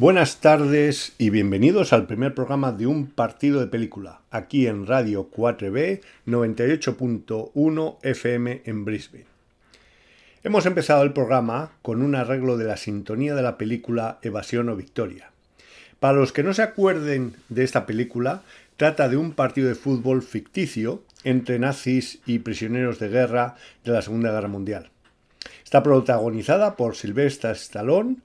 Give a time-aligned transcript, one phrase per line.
[0.00, 5.30] Buenas tardes y bienvenidos al primer programa de un partido de película, aquí en Radio
[5.30, 9.26] 4B 98.1 FM en Brisbane.
[10.42, 14.76] Hemos empezado el programa con un arreglo de la sintonía de la película Evasión o
[14.76, 15.32] Victoria.
[15.98, 18.40] Para los que no se acuerden de esta película,
[18.78, 24.00] trata de un partido de fútbol ficticio entre nazis y prisioneros de guerra de la
[24.00, 24.88] Segunda Guerra Mundial.
[25.62, 28.16] Está protagonizada por Sylvester Stallone,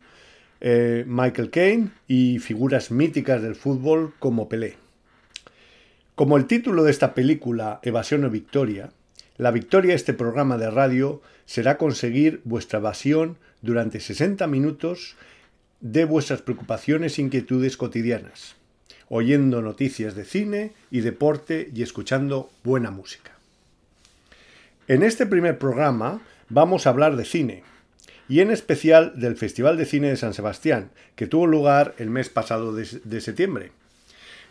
[0.67, 4.77] eh, Michael Caine y figuras míticas del fútbol como Pelé.
[6.15, 8.89] Como el título de esta película, Evasión o Victoria,
[9.37, 15.15] la victoria de este programa de radio será conseguir vuestra evasión durante 60 minutos
[15.81, 18.55] de vuestras preocupaciones e inquietudes cotidianas,
[19.07, 23.33] oyendo noticias de cine y deporte y escuchando buena música.
[24.87, 27.61] En este primer programa vamos a hablar de cine,
[28.27, 32.29] y en especial del Festival de Cine de San Sebastián, que tuvo lugar el mes
[32.29, 33.71] pasado de, septiembre.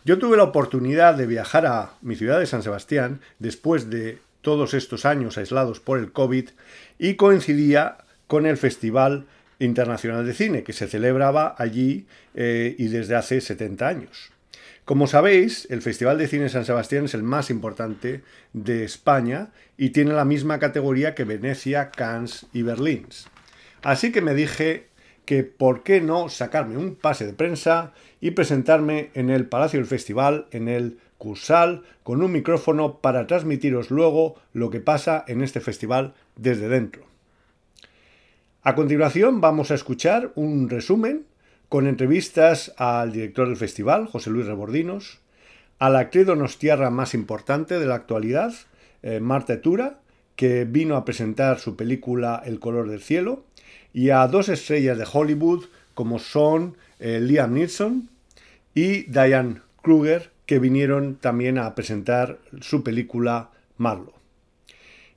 [0.04, 4.74] Yo tuve la oportunidad de viajar a mi ciudad de San Sebastián después de todos
[4.74, 6.50] estos años aislados por el COVID
[6.98, 9.24] y coincidía con el Festival
[9.58, 14.30] Internacional de Cine que se celebraba allí eh, y desde hace 70 años.
[14.84, 19.48] Como sabéis, el Festival de Cine de San Sebastián es el más importante de España
[19.78, 23.06] y tiene la misma categoría que Venecia, Cannes y Berlín.
[23.84, 24.88] Así que me dije
[25.26, 29.86] que por qué no sacarme un pase de prensa y presentarme en el Palacio del
[29.86, 35.60] Festival, en el Cursal, con un micrófono para transmitiros luego lo que pasa en este
[35.60, 37.04] festival desde dentro.
[38.62, 41.26] A continuación vamos a escuchar un resumen
[41.68, 45.20] con entrevistas al director del festival, José Luis Rebordinos,
[45.78, 48.54] a la actriz donostiarra más importante de la actualidad,
[49.02, 50.00] eh, Marta Tura,
[50.36, 53.44] que vino a presentar su película El color del cielo,
[53.94, 58.10] y a dos estrellas de Hollywood como son eh, Liam Neeson
[58.74, 64.12] y Diane Kruger, que vinieron también a presentar su película Marlo.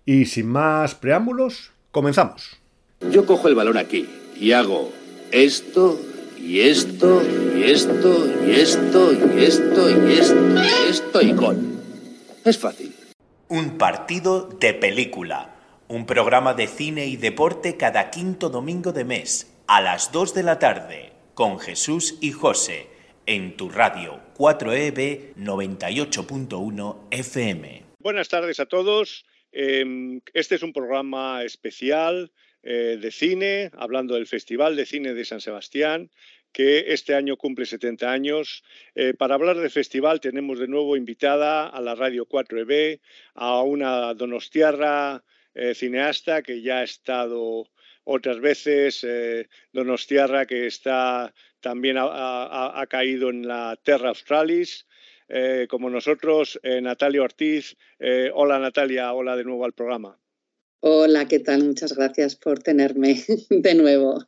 [0.05, 2.57] Y sin más preámbulos, comenzamos.
[3.11, 4.07] Yo cojo el balón aquí
[4.39, 4.93] y hago
[5.31, 5.99] esto
[6.39, 7.21] y esto
[7.55, 11.77] y esto y esto y esto y esto y esto y con.
[12.45, 12.93] Es fácil.
[13.49, 15.56] Un partido de película
[15.89, 20.43] un programa de cine y deporte cada quinto domingo de mes, a las 2 de
[20.43, 22.87] la tarde, con Jesús y José,
[23.25, 27.83] en tu radio 4EB 98.1 FM.
[27.99, 29.25] Buenas tardes a todos.
[29.53, 32.31] Em, este es un programa especial
[32.63, 36.11] eh, de cine, hablando del Festival de Cine de San Sebastián,
[36.51, 38.63] que este año cumple 70 años.
[38.95, 42.99] Eh, para hablar del festival tenemos de nuevo invitada a la Radio 4EB,
[43.35, 45.23] a una donostiarra
[45.59, 47.67] eh, cineasta que ya ha estado
[48.03, 54.85] otras veces, eh, Donostiarra, que está también ha, caído en la Terra Australis,
[55.27, 57.75] eh, como nosotros, Natalia Ortiz.
[58.33, 60.19] hola Natalia, hola de nuevo al programa.
[60.79, 61.63] Hola, ¿qué tal?
[61.63, 64.19] Muchas gracias por tenerme de nuevo.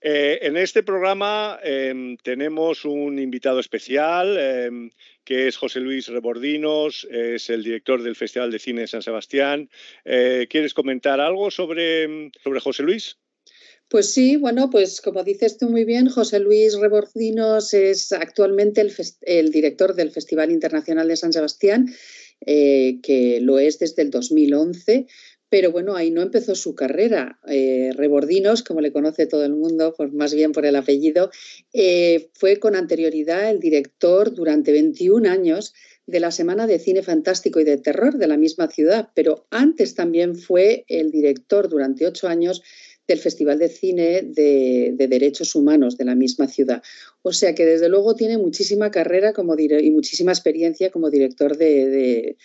[0.00, 4.90] Eh, en este programa em, tenemos un invitado especial em,
[5.24, 9.68] que es José Luis Rebordinos, es el director del Festival de Cine de San Sebastián.
[10.04, 13.18] Eh, ¿Quieres comentar algo sobre, em, sobre José Luis?
[13.88, 18.86] Pues sí, bueno, pues como dices tú muy bien, José Luis Rebordinos es actualmente
[19.22, 21.88] el, director del Festival Internacional de San Sebastián,
[22.44, 25.06] eh, que lo es desde el 2011
[25.50, 27.38] pero bueno, ahí no empezó su carrera.
[27.48, 31.30] Eh, Rebordinos, como le conoce todo el mundo, pues más bien por el apellido,
[31.72, 35.74] eh, fue con anterioridad el director durante 21 años
[36.06, 39.94] de la Semana de Cine Fantástico y de Terror de la misma ciudad, pero antes
[39.94, 42.62] también fue el director durante ocho años
[43.08, 46.82] del Festival de Cine de, Derechos Humanos de la misma ciudad.
[47.22, 52.36] O sea que desde luego tiene muchísima carrera como y muchísima experiencia como director de,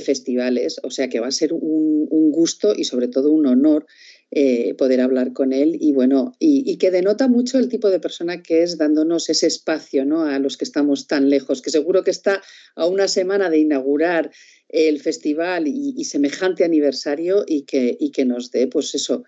[0.00, 0.80] festivales.
[0.82, 3.86] O sea que va a ser un, gusto y sobre todo un honor
[4.30, 8.42] eh, poder hablar con él y bueno, y, que denota mucho el tipo de persona
[8.42, 10.24] que es dándonos ese espacio ¿no?
[10.24, 12.42] a los que estamos tan lejos, que seguro que está
[12.76, 14.30] a una semana de inaugurar
[14.68, 19.24] el festival y, semejante aniversario y que, y que nos dé pues eso,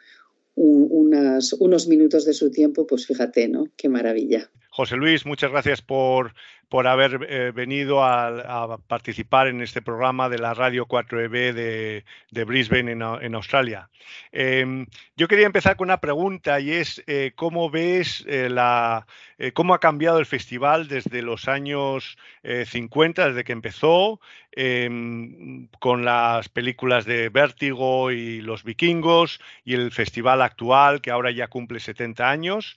[0.54, 3.64] unos minutos de su tiempo, pues fíjate, ¿no?
[3.76, 4.50] Qué maravilla.
[4.70, 6.34] José Luis, muchas gracias por,
[6.70, 12.92] por haber eh, venido a, participar en este programa de la Radio 4EB de, Brisbane
[12.92, 13.90] en, Australia.
[14.30, 14.86] Em,
[15.16, 19.06] yo quería empezar con una pregunta y es eh, cómo ves eh, la,
[19.52, 24.20] cómo ha cambiado el festival desde los años 50, desde que empezó,
[24.52, 31.32] em, con las películas de Vértigo y Los Vikingos y el festival actual que ahora
[31.32, 32.76] ya cumple 70 años.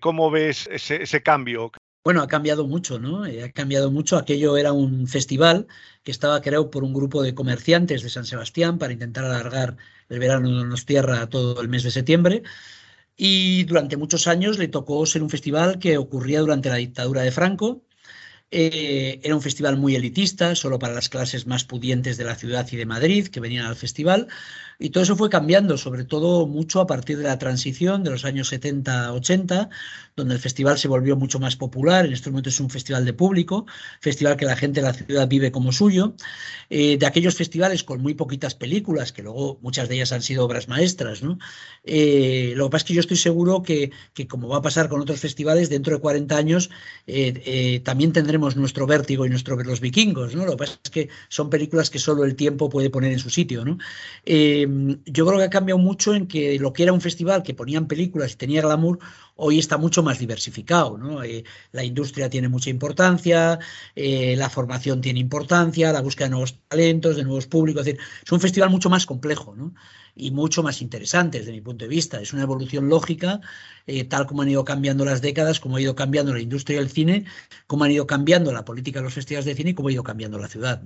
[0.00, 1.72] ¿Cómo ves ese, ese cambio?
[2.04, 3.24] Bueno, ha cambiado mucho, ¿no?
[3.24, 4.18] Eh, ha cambiado mucho.
[4.18, 5.66] Aquello era un festival
[6.02, 9.78] que estaba creado por un grupo de comerciantes de San Sebastián para intentar alargar
[10.10, 12.42] el verano en nos tierra todo el mes de septiembre.
[13.16, 17.32] Y durante muchos años le tocó ser un festival que ocurría durante la dictadura de
[17.32, 17.82] Franco.
[18.50, 22.68] Eh, era un festival muy elitista, solo para las clases más pudientes de la ciudad
[22.70, 24.28] y de Madrid que venían al festival.
[24.78, 28.24] Y todo eso fue cambiando, sobre todo mucho a partir de la transición de los
[28.24, 29.68] años 70-80,
[30.16, 32.06] donde el festival se volvió mucho más popular.
[32.06, 33.66] En estos momentos es un festival de público,
[34.00, 36.14] festival que la gente de la ciudad vive como suyo.
[36.70, 40.44] Eh, de aquellos festivales con muy poquitas películas, que luego muchas de ellas han sido
[40.44, 41.22] obras maestras.
[41.22, 41.38] ¿no?
[41.84, 44.88] Eh, lo que pasa es que yo estoy seguro que, que, como va a pasar
[44.88, 46.70] con otros festivales, dentro de 40 años
[47.06, 50.34] eh, también tendremos nuestro vértigo y nuestro Los Vikingos.
[50.34, 50.44] ¿no?
[50.44, 53.30] Lo que pasa es que son películas que solo el tiempo puede poner en su
[53.30, 53.64] sitio.
[53.64, 53.78] ¿no?
[54.64, 57.54] Em, yo creo que ha cambiado mucho en que lo que era un festival que
[57.54, 58.98] ponían películas y tenía glamour,
[59.36, 60.88] hoy está mucho más diversificado.
[61.22, 63.58] Eh, la industria tiene mucha importancia,
[63.94, 67.86] eh, la formación tiene importancia, la búsqueda de nuevos talentos, de nuevos públicos.
[67.86, 67.98] Es,
[68.32, 69.54] un festival mucho más complejo
[70.14, 72.20] y mucho más interesante desde mi punto de vista.
[72.20, 73.40] Es una evolución lógica,
[73.86, 76.90] eh, tal como han ido cambiando las décadas, como ha ido cambiando la industria del
[76.90, 77.24] cine,
[77.66, 80.02] como han ido cambiando la política de los festivales de cine y cómo ha ido
[80.04, 80.82] cambiando la ciudad.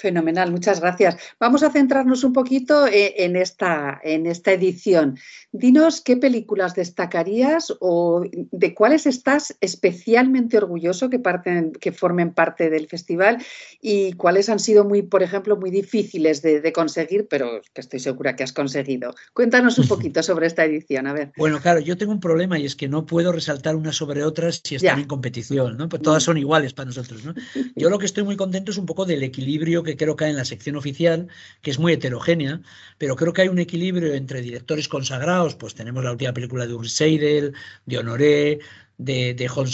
[0.00, 1.16] Fenomenal, muchas gracias.
[1.38, 5.18] Vamos a centrarnos un poquito eh, en esta, en esta edición.
[5.52, 12.70] Dinos qué películas destacarías o de cuáles estás especialmente orgulloso que, parten, que formen parte
[12.70, 13.44] del festival
[13.82, 18.36] y cuáles han sido muy, por ejemplo, muy difíciles de, conseguir, pero que estoy segura
[18.36, 19.14] que has conseguido.
[19.34, 21.32] Cuéntanos un poquito sobre esta edición, a ver.
[21.50, 24.60] Bueno, claro, yo tengo un problema y es que no puedo resaltar una sobre otras
[24.62, 25.88] si están en competición, ¿no?
[25.88, 27.34] Pues todas son iguales para nosotros, ¿no?
[27.74, 30.30] Yo lo que estoy muy contento es un poco del equilibrio que creo que hay
[30.30, 31.28] en la sección oficial,
[31.62, 32.60] que es muy heterogénea,
[32.98, 36.74] pero creo que hay un equilibrio entre directores consagrados, pues tenemos la última película de
[36.74, 37.54] Uri Seidel,
[37.86, 38.60] de Honoré,
[38.98, 39.68] de, de Hong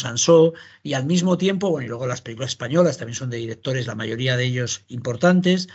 [0.83, 3.97] y al mismo tiempo, bueno, y luego las películas españolas también son de directores, la
[3.97, 5.69] mayoría de ellos importantes,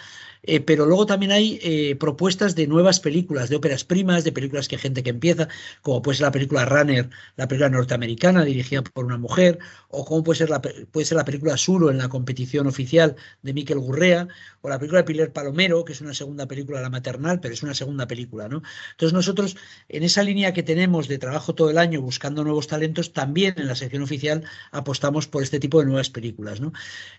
[0.43, 4.67] eh, pero luego también hay eh, propuestas de nuevas películas, de óperas primas, de películas
[4.67, 5.47] que gente que empieza,
[5.81, 9.59] como puede ser la película Runner, la película norteamericana dirigida por una mujer,
[9.89, 13.53] o como puede ser la, puede ser la película Suro en la competición oficial de
[13.53, 14.27] Miquel Gurrea,
[14.61, 17.63] o la película de Pilar Palomero, que es una segunda película La Maternal, pero es
[17.63, 18.61] una segunda película, ¿no?
[18.91, 19.57] Entonces nosotros,
[19.89, 23.67] en esa línea que tenemos de trabajo todo el año buscando nuevos talentos, también en
[23.67, 26.73] la sección oficial apostamos por este tipo de nuevas películas, ¿no?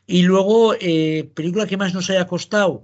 [0.07, 2.83] Y luego, eh, película que más nos haya costado,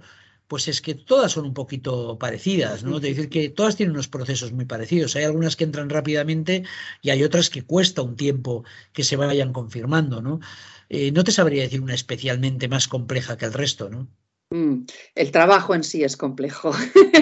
[0.48, 2.96] pues es que todas son un poquito parecidas, ¿no?
[2.96, 5.14] Es decir, que todas tienen unos procesos muy parecidos.
[5.14, 6.64] Hay algunas que entran rápidamente
[7.02, 10.40] y hay otras que cuesta un tiempo que se vayan confirmando, ¿no?
[10.88, 14.08] Eh, no te sabría decir una especialmente más compleja que el resto, ¿no?
[14.50, 16.72] Mm, el trabajo en sí es complejo.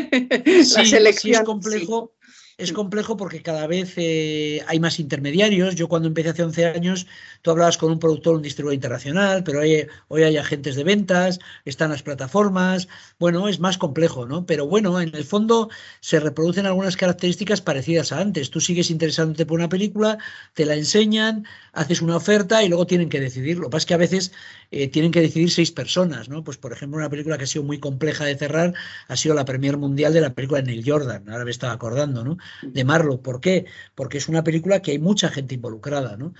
[0.65, 2.16] Sí, sí es complejo.
[2.59, 5.75] Es complejo porque cada vez eh, hay más intermediarios.
[5.75, 7.07] Yo cuando empecé hace 11 años,
[7.43, 11.91] tú hablabas con un productor, un distribuidor internacional, pero hoy, hay agentes de ventas, están
[11.91, 12.89] las plataformas.
[13.19, 14.47] Bueno, es más complejo, ¿no?
[14.47, 15.69] Pero bueno, en el fondo
[16.01, 18.51] se reproducen algunas características parecidas a antes.
[18.51, 20.17] Tú sigues interesándote por una película,
[20.55, 21.45] te la enseñan,
[21.75, 23.59] haces una oferta y luego tienen que decidir.
[23.59, 24.33] Lo que pasa es que a veces
[24.71, 26.43] eh, tienen que decidir seis personas, ¿no?
[26.43, 28.73] Pues por ejemplo, una película que ha sido muy compleja de cerrar
[29.09, 32.39] ha sido la premier mundial de la película Neil Jordan, ahora me estaba acordando, ¿no?
[32.63, 33.23] De Marlowe.
[33.23, 33.67] ¿Por qué?
[33.95, 36.35] Porque es una película que hay mucha gente involucrada, ¿no?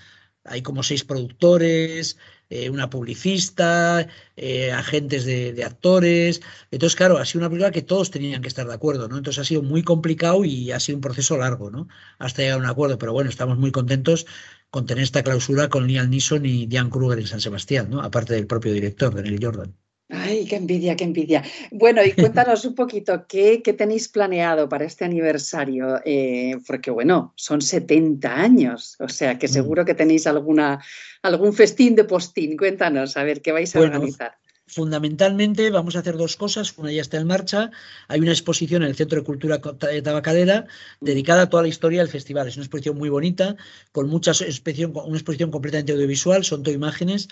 [0.49, 2.19] hay como seis productores,
[2.51, 6.41] eh, una publicista, eh, agentes de, actores.
[6.71, 9.17] Entonces, claro, ha sido una película que todos tenían que estar de acuerdo, ¿no?
[9.19, 11.89] Entonces ha sido muy complicado y ha sido un proceso largo, ¿no?
[12.19, 12.99] Hasta llegar a un acuerdo.
[12.99, 14.27] Pero bueno, estamos muy contentos
[14.71, 18.01] con tener esta clausura con Liam Neeson y Diane Kruger en San Sebastián, ¿no?
[18.03, 19.86] Aparte del propio director, Daniel Jordan.
[20.09, 21.43] Ay, qué envidia, qué envidia.
[21.73, 26.01] Bueno, y cuéntanos un poquito, ¿qué, tenéis planeado para este aniversario?
[26.05, 29.51] Eh, porque, bueno, son 70 años, o sea que mm.
[29.51, 30.81] seguro que tenéis alguna,
[31.23, 32.57] algún festín de postín.
[32.57, 34.37] Cuéntanos, a ver, ¿qué vais a organizar?
[34.69, 37.71] Fundamentalmente vamos a hacer dos cosas, una ya está en marcha,
[38.09, 40.67] hay una exposición en el Centro de Cultura de Tabacalera
[41.01, 43.55] dedicada a toda la historia del festival, es una exposición muy bonita,
[43.93, 47.29] con muchas exposición, una exposición completamente audiovisual, son todo imágenes,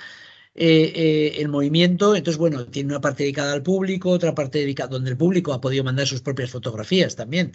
[0.56, 2.14] eh, eh, el movimiento.
[2.14, 5.60] Entonces, bueno, tiene una parte dedicada al público, otra parte dedicada donde el público ha
[5.60, 7.52] podido mandar sus propias fotografías también.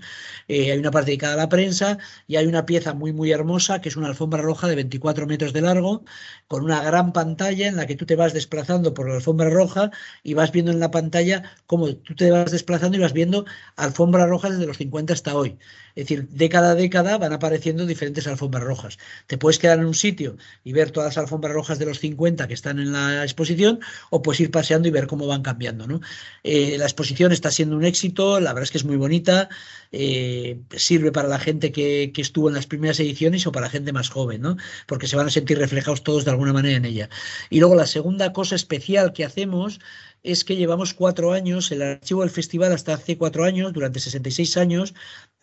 [0.49, 3.79] Eh, hay una parte dedicada a la prensa y hay una pieza muy, muy hermosa
[3.79, 6.03] que es una alfombra roja de 24 metros de largo
[6.47, 9.91] con una gran pantalla en la que tú te vas desplazando por la alfombra roja
[10.23, 13.45] y vas viendo en la pantalla cómo tú te vas desplazando y vas viendo
[13.77, 15.57] alfombra roja desde los 50 hasta hoy.
[15.95, 18.97] Es decir, década a década van apareciendo diferentes alfombras rojas.
[19.27, 22.47] Te puedes quedar en un sitio y ver todas las alfombras rojas de los 50
[22.47, 23.79] que están en la exposición,
[24.09, 25.87] o puedes ir paseando y ver cómo van cambiando.
[25.87, 26.01] ¿no?
[26.43, 29.49] Eh, la exposición está siendo un éxito, la verdad es que es muy bonita,
[29.91, 33.71] eh, sirve para la gente que, que, estuvo en las primeras ediciones o para la
[33.71, 34.57] gente más joven, ¿no?
[34.85, 37.09] porque se van a sentir reflejados todos de alguna manera en ella.
[37.49, 39.79] Y luego la segunda cosa especial que hacemos
[40.23, 44.57] es que llevamos cuatro años, el archivo del festival hasta hace cuatro años, durante 66
[44.57, 44.93] años,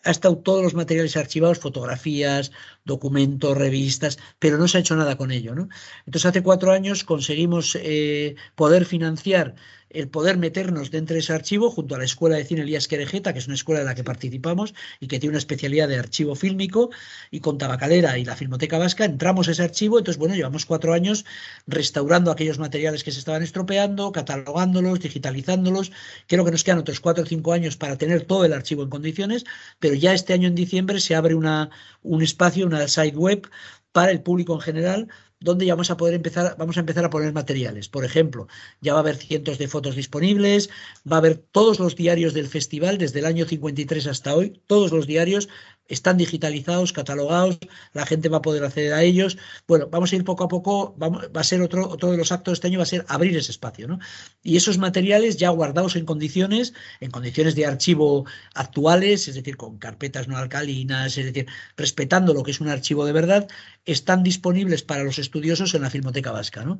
[0.03, 2.51] ha estado todos los materiales archivados, fotografías,
[2.85, 5.55] documentos, revistas, pero no se ha hecho nada con ello.
[5.55, 5.69] ¿no?
[6.05, 9.55] Entonces, hace cuatro años conseguimos eh, poder financiar
[9.89, 13.33] el poder meternos dentro de ese archivo junto a la Escuela de Cine Elías Querejeta,
[13.33, 16.35] que es una escuela en la que participamos y que tiene una especialidad de archivo
[16.35, 16.89] fílmico,
[17.31, 19.97] y con Tabacalera y la Filmoteca Vasca entramos a ese archivo.
[19.97, 21.25] Entonces, bueno, llevamos cuatro años
[21.67, 25.91] restaurando aquellos materiales que se estaban estropeando, catalogándolos, digitalizándolos.
[26.27, 28.89] Creo que nos quedan otros cuatro o cinco años para tener todo el archivo en
[28.89, 29.45] condiciones,
[29.79, 31.69] pero ya este año en diciembre se abre una,
[32.03, 33.49] un espacio, una site web
[33.91, 35.07] para el público en general
[35.39, 37.89] donde ya vamos a poder empezar, vamos a empezar a poner materiales.
[37.89, 38.47] Por ejemplo,
[38.81, 40.69] ya va a haber cientos de fotos disponibles,
[41.09, 44.91] va a haber todos los diarios del festival desde el año 53 hasta hoy, todos
[44.91, 45.49] los diarios
[45.87, 47.57] están digitalizados, catalogados,
[47.93, 49.37] la gente va a poder acceder a ellos.
[49.67, 52.51] Bueno, vamos a ir poco a poco, va a ser otro, otro de los actos
[52.51, 53.99] de este año, va a ser abrir ese espacio, ¿no?
[54.43, 59.77] Y esos materiales ya guardados en condiciones, en condiciones de archivo actuales, es decir, con
[59.77, 63.47] carpetas no alcalinas, es decir, respetando lo que es un archivo de verdad,
[63.85, 66.79] están disponibles para los estudiosos en la Filmoteca Vasca, ¿no?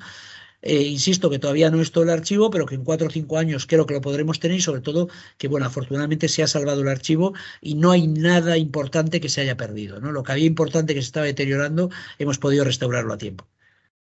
[0.62, 3.38] Eh, insisto que todavía no es todo el archivo, pero que en cuatro o cinco
[3.38, 6.82] años creo que lo podremos tener y sobre todo que, bueno, afortunadamente se ha salvado
[6.82, 10.00] el archivo y no hay nada importante que se haya perdido.
[10.00, 10.12] ¿no?
[10.12, 13.48] Lo que había importante que se estaba deteriorando, hemos podido restaurarlo a tiempo.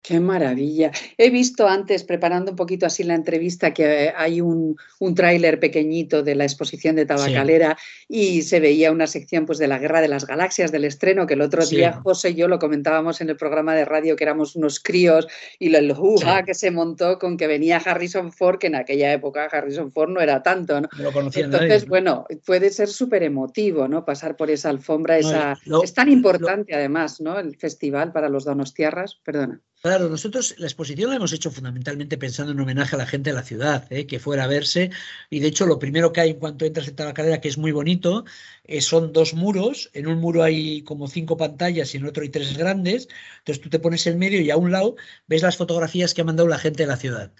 [0.03, 0.91] Qué maravilla.
[1.15, 6.23] He visto antes, preparando un poquito así la entrevista, que hay un, un tráiler pequeñito
[6.23, 7.77] de la exposición de Tabacalera
[8.07, 11.35] y se veía una sección pues, de la Guerra de las Galaxias, del estreno, que
[11.35, 14.55] el otro día José y yo lo comentábamos en el programa de radio, que éramos
[14.55, 15.27] unos críos,
[15.59, 19.49] y el juja que se montó con que venía Harrison Ford, que en aquella época
[19.51, 20.81] Harrison Ford no era tanto.
[20.81, 20.89] ¿no?
[21.35, 24.03] Entonces, bueno, puede ser súper emotivo, ¿no?
[24.03, 25.59] Pasar por esa alfombra, esa...
[25.83, 27.37] es tan importante además, ¿no?
[27.37, 29.61] El festival para los donostiarras, perdona.
[29.81, 33.35] Claro, nosotros la exposición la hemos hecho fundamentalmente pensando en homenaje a la gente de
[33.35, 34.05] la ciudad, ¿eh?
[34.05, 34.91] que fuera a verse.
[35.31, 37.71] Y de hecho, lo primero que hay en cuanto entras en Tabacalera, que es muy
[37.71, 38.23] bonito,
[38.65, 39.89] eh, son dos muros.
[39.93, 43.07] En un muro hay como cinco pantallas y en otro hay tres grandes.
[43.39, 44.95] Entonces tú te pones en medio y a un lado
[45.27, 47.31] ves las fotografías que ha mandado la gente de la ciudad.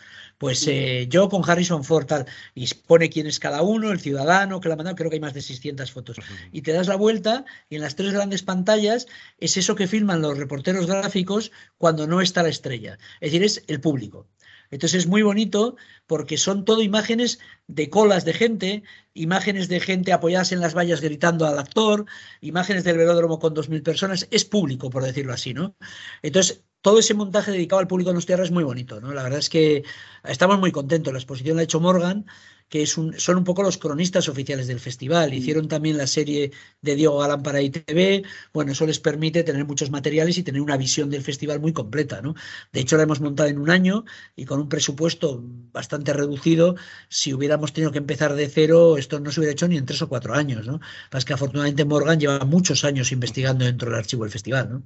[0.41, 4.59] Pues eh, yo con Harrison Ford tal, y pone quién es cada uno, el ciudadano
[4.59, 6.17] que la ha mandado, creo que hay más de 600 fotos.
[6.51, 9.05] Y te das la vuelta y en las tres grandes pantallas
[9.37, 12.97] es eso que filman los reporteros gráficos cuando no está la estrella.
[13.19, 14.29] Es decir, es el público.
[14.71, 15.75] Entonces es muy bonito
[16.07, 18.83] porque son todo imágenes de colas de gente,
[19.13, 22.05] imágenes de gente apoyadas en las vallas gritando al actor,
[22.39, 24.27] imágenes del velódromo con 2.000 personas.
[24.31, 25.75] Es público, por decirlo así, ¿no?
[26.23, 29.13] Entonces todo ese montaje dedicado al público de tierra es muy bonito, ¿no?
[29.13, 29.83] La verdad es que
[30.23, 31.13] estamos muy contentos.
[31.13, 32.25] La exposición la ha hecho Morgan,
[32.69, 35.33] que es un, son un poco los cronistas oficiales del festival.
[35.33, 38.23] Hicieron también la serie de Diego Galán para ITV.
[38.53, 42.21] Bueno, eso les permite tener muchos materiales y tener una visión del festival muy completa,
[42.21, 42.33] ¿no?
[42.71, 46.75] De hecho, la hemos montado en un año y con un presupuesto bastante reducido.
[47.09, 50.01] Si hubiéramos tenido que empezar de cero, esto no se hubiera hecho ni en tres
[50.01, 50.79] o cuatro años, ¿no?
[51.11, 54.83] Pues que afortunadamente Morgan lleva muchos años investigando dentro del archivo del festival, ¿no?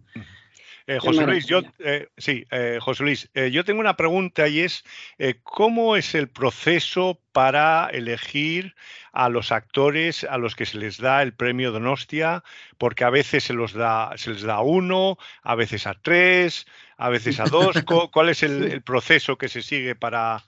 [0.88, 4.84] Eh, José Luis, yo, eh, sí, eh, José Luis, yo tengo una pregunta y es,
[5.42, 8.76] ¿cómo es el proceso para elegir
[9.12, 12.44] a los actores a los que se les da el premio Donostia?
[12.78, 16.68] Porque a veces se, los da, se les da a uno, a veces a tres,
[16.98, 17.76] a veces a dos.
[18.14, 20.46] ¿Cuál es el, proceso que se sigue para,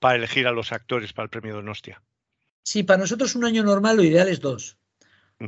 [0.00, 2.02] para elegir a los actores para el premio Donostia?
[2.62, 4.76] Sí, para nosotros un año normal lo ideal es dos.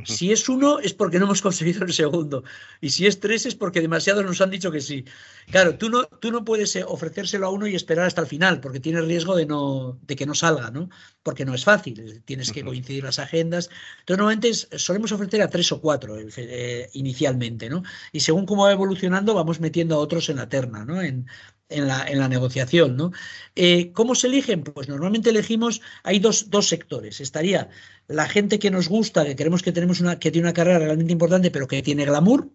[0.05, 2.45] Si es uno es porque no hemos conseguido el segundo.
[2.79, 5.03] Y si es tres es porque demasiados nos han dicho que sí.
[5.49, 8.61] Claro, tú no, tú no puedes eh, ofrecérselo a uno y esperar hasta el final,
[8.61, 10.89] porque tienes riesgo de, no, de que no salga, ¿no?
[11.23, 13.69] Porque no es fácil, tienes que coincidir las agendas.
[13.99, 17.83] Entonces, normalmente solemos ofrecer a tres o cuatro eh, inicialmente, ¿no?
[18.13, 21.01] Y según cómo va evolucionando, vamos metiendo a otros en la terna, ¿no?
[21.01, 21.27] En,
[21.71, 22.95] en la, en la negociación.
[22.97, 23.11] ¿no?
[23.55, 24.63] Eh, ¿Cómo se eligen?
[24.63, 27.21] Pues normalmente elegimos, hay dos, dos, sectores.
[27.21, 27.69] Estaría
[28.07, 31.13] la gente que nos gusta, que queremos que tenemos una, que tiene una carrera realmente
[31.13, 32.49] importante, pero que tiene glamour,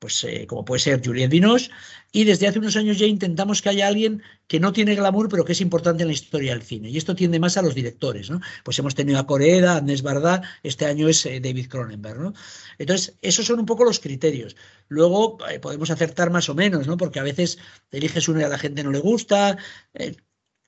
[0.00, 1.70] pues eh, como puede ser Juliette Binoche,
[2.10, 5.44] y desde hace unos años ya intentamos que haya alguien que no tiene glamour, pero
[5.44, 6.88] que es importante en la historia del cine.
[6.88, 8.40] Y esto tiende más a los directores, ¿no?
[8.64, 12.34] Pues hemos tenido a Coreda, a Agnès Barda, este año es eh, David Cronenberg, ¿no?
[12.78, 14.56] Entonces, esos son un poco los criterios.
[14.88, 16.96] Luego eh, podemos acertar más o menos, ¿no?
[16.96, 17.58] Porque a veces
[17.92, 19.58] eliges uno y a la gente no le gusta.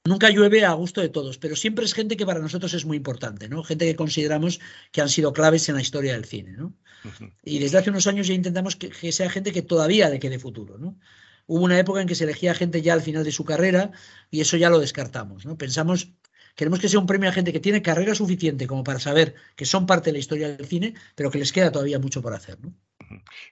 [0.05, 2.97] Nunca llueve a gusto de todos, pero siempre es gente que para nosotros es muy
[2.97, 3.63] importante, ¿no?
[3.63, 4.59] Gente que consideramos
[4.91, 6.75] que han sido claves en la historia del cine, ¿no?
[7.45, 10.77] Y desde hace unos años ya intentamos que, sea gente que todavía le quede futuro,
[10.77, 10.99] ¿no?
[11.47, 13.93] Hubo una época en que se elegía gente ya al final de su carrera
[14.31, 15.57] y eso ya lo descartamos, ¿no?
[15.57, 16.13] Pensamos,
[16.57, 19.67] queremos que sea un premio a gente que tiene carrera suficiente como para saber que
[19.67, 22.59] son parte de la historia del cine, pero que les queda todavía mucho por hacer,
[22.61, 22.75] ¿no?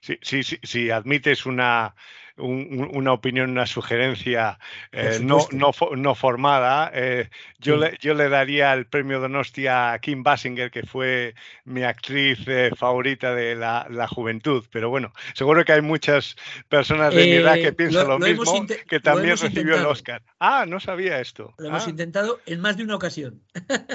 [0.01, 1.95] Sí, sí, sí, sí admites una,
[2.41, 4.59] una opinión, una sugerencia
[4.91, 7.29] eh, no, no, no, formada, eh,
[7.59, 12.39] yo, le, yo le daría el premio Donostia a Kim Basinger, que fue mi actriz
[12.47, 14.65] eh, favorita de la, la, juventud.
[14.71, 16.35] Pero bueno, seguro que hay muchas
[16.69, 20.21] personas de mi edad que piensan lo, mismo, que también recibió el Oscar.
[20.39, 21.53] Ah, no sabía esto.
[21.57, 21.89] Lo hemos ah.
[21.89, 23.41] intentado en más de una ocasión.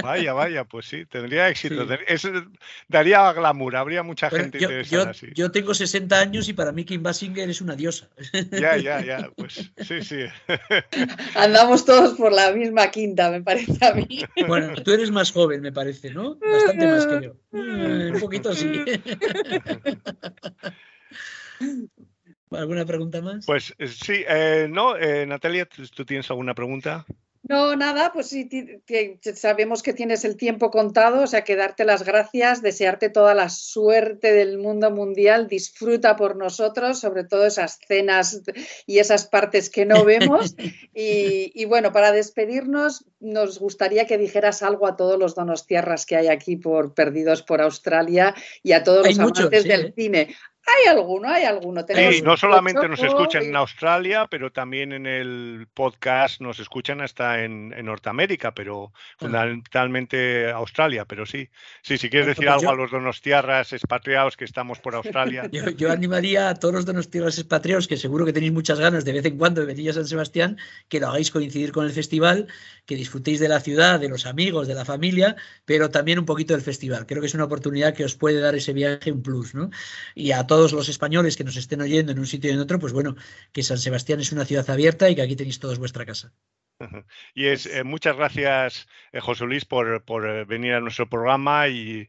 [0.02, 1.86] Vaya, vaya, pues sí, tendría éxito.
[2.88, 5.12] daría glamour, habría mucha gente interesada.
[5.12, 8.08] Yo, yo tengo 60 años y para mí Kim Basinger es una diosa.
[8.52, 10.24] Ya, ya, ya, pues sí, sí.
[11.34, 14.20] Andamos todos por la misma quinta, me parece a mí.
[14.46, 16.36] Bueno, tú eres más joven, me parece, ¿no?
[16.36, 17.36] Bastante más que yo.
[17.52, 18.72] Mm, un poquito sí.
[22.50, 23.46] ¿Alguna pregunta más?
[23.46, 27.04] Pues eh, sí, eh, no, eh, Natalia, ¿tú tienes alguna pregunta?
[27.48, 28.48] No, nada, pues sí,
[29.34, 33.50] sabemos que tienes el tiempo contado, o sea, que darte las gracias, desearte toda la
[33.50, 38.42] suerte del mundo mundial, disfruta por nosotros, sobre todo esas cenas
[38.86, 40.54] y esas partes que no vemos.
[40.98, 46.28] Y, bueno, para despedirnos, nos gustaría que dijeras algo a todos los donostiarras que hay
[46.28, 49.92] aquí por perdidos por Australia y a todos los amantes del ¿eh?
[49.94, 50.28] cine.
[50.68, 51.84] Hay alguno, hay alguno.
[51.88, 57.44] Sí, no solamente nos escuchan en Australia, pero también en el podcast nos escuchan hasta
[57.44, 61.48] en, Norteamérica, pero fundamentalmente Australia, pero sí.
[61.82, 65.48] Sí, si quieres decir pues algo a los donostiarras expatriados que estamos por Australia.
[65.76, 69.24] Yo, animaría a todos los donostiarras expatriados, que seguro que tenéis muchas ganas de vez
[69.24, 72.48] en cuando de venir a San Sebastián, que lo hagáis coincidir con el festival,
[72.86, 76.54] que disfrutéis de la ciudad, de los amigos, de la familia, pero también un poquito
[76.54, 77.06] del festival.
[77.06, 79.70] Creo que es una oportunidad que os puede dar ese viaje un plus, ¿no?
[80.16, 82.60] Y a todos todos los españoles que nos estén oyendo en un sitio y en
[82.60, 83.14] otro, pues bueno,
[83.52, 86.32] que San Sebastián es una ciudad abierta y que aquí tenéis todos vuestra casa.
[87.34, 89.86] Y es eh, muchas gracias, eh, José Luis, por,
[90.26, 92.08] eh, venir a nuestro programa y,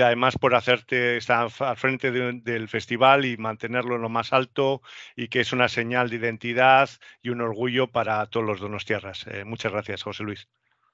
[0.00, 4.80] además por hacerte estar al frente del festival y mantenerlo lo más alto
[5.16, 6.88] y que es una señal de identidad
[7.20, 9.26] y un orgullo para todos los donostiarras.
[9.44, 10.46] muchas gracias, José Luis.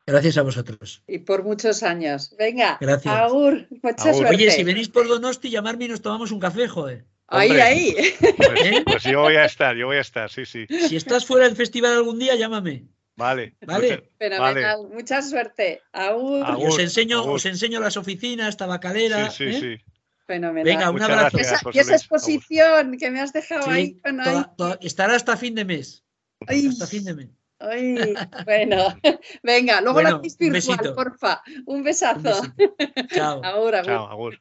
[0.07, 1.03] Gracias a vosotros.
[1.07, 2.35] Y por muchos años.
[2.39, 3.15] Venga, Gracias.
[3.15, 4.35] Agur, mucha suerte.
[4.35, 7.07] Oye, si venís por Donosti, llamarme y nos tomamos un café, joder.
[7.27, 7.95] Ahí, ahí.
[8.21, 8.83] Pues, ¿Eh?
[8.85, 10.67] pues, yo voy a estar, yo voy a estar, sí, sí.
[10.69, 12.85] Si estás fuera del festival algún día, llámame.
[13.17, 13.57] Vale.
[13.65, 14.11] Vale.
[14.19, 14.89] Fenomenal.
[14.93, 15.81] Mucha suerte.
[15.93, 16.45] Agur.
[16.59, 19.31] Os, enseño, os enseño las oficinas, tabacalera.
[19.31, 19.61] Sí, sí, ¿eh?
[19.61, 19.93] sí.
[20.27, 20.65] Fenomenal.
[20.65, 21.39] Venga, un abrazo.
[21.73, 24.01] y esa exposición que me has dejado ahí,
[24.81, 26.05] Estará hasta fin de mes.
[26.41, 27.29] Hasta fin de mes.
[27.71, 28.77] Ay, bueno,
[29.43, 31.43] venga, luego la virtual, porfa.
[31.67, 32.43] Un besazo.
[33.11, 33.41] Chao.
[33.45, 34.41] Ahora, Chao, agur.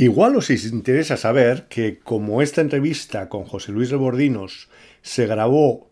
[0.00, 4.70] Igual os interesa saber que como esta entrevista con José Luis Rebordinos
[5.02, 5.90] se grabó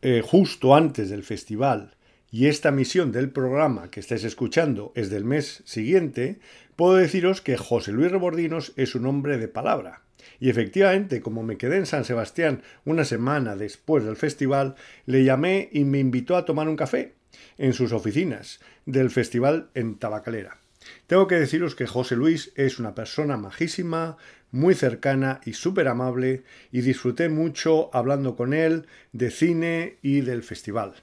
[0.00, 1.94] eh, justo antes del festival
[2.30, 6.40] y esta misión del programa que estáis escuchando es del mes siguiente,
[6.76, 10.00] puedo deciros que José Luis Rebordinos es un hombre de palabra.
[10.40, 15.68] Y efectivamente, como me quedé en San Sebastián una semana después del festival, le llamé
[15.72, 17.16] y me invitó a tomar un café
[17.58, 20.61] en sus oficinas del festival en Tabacalera.
[21.06, 24.16] Tengo que deciros que José Luis es una persona majísima,
[24.50, 30.42] muy cercana y súper amable, y disfruté mucho hablando con él de cine y del
[30.42, 30.94] festival.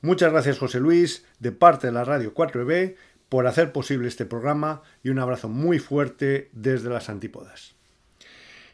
[0.00, 2.94] Muchas gracias José Luis, de parte de la Radio 4B,
[3.28, 7.74] por hacer posible este programa y un abrazo muy fuerte desde las antípodas.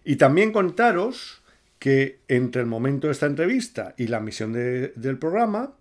[0.04, 1.42] Y también contaros
[1.78, 5.74] que entre el momento de esta entrevista y la misión del programa,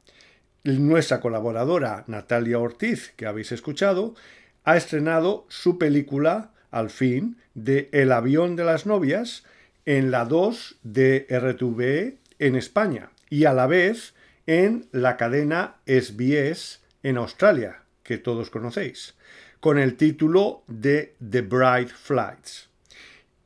[0.64, 4.16] nuestra colaboradora Natalia Ortiz, que habéis escuchado,
[4.64, 9.44] ha estrenado su película, al fin, de El avión de las novias,
[9.86, 14.14] en la 2 de RTV en España y a la vez
[14.48, 19.16] en la cadena SBS en Australia, que todos conocéis,
[19.60, 22.70] con el título de The Bright Flights.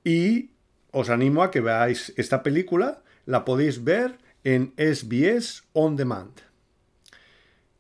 [0.04, 0.52] Y
[0.92, 6.47] os animo a que veáis esta película, la podéis ver en SBS On Demand.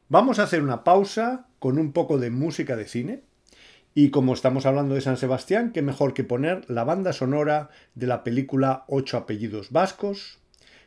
[0.10, 3.24] Vamos a hacer una pausa con un poco de música de cine.
[3.93, 8.08] Y como estamos hablando de San Sebastián, qué mejor que poner la banda sonora de
[8.08, 10.39] la película Ocho apellidos vascos,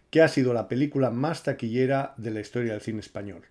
[0.08, 3.42] que ha sido la película más taquillera de la historia del cine español.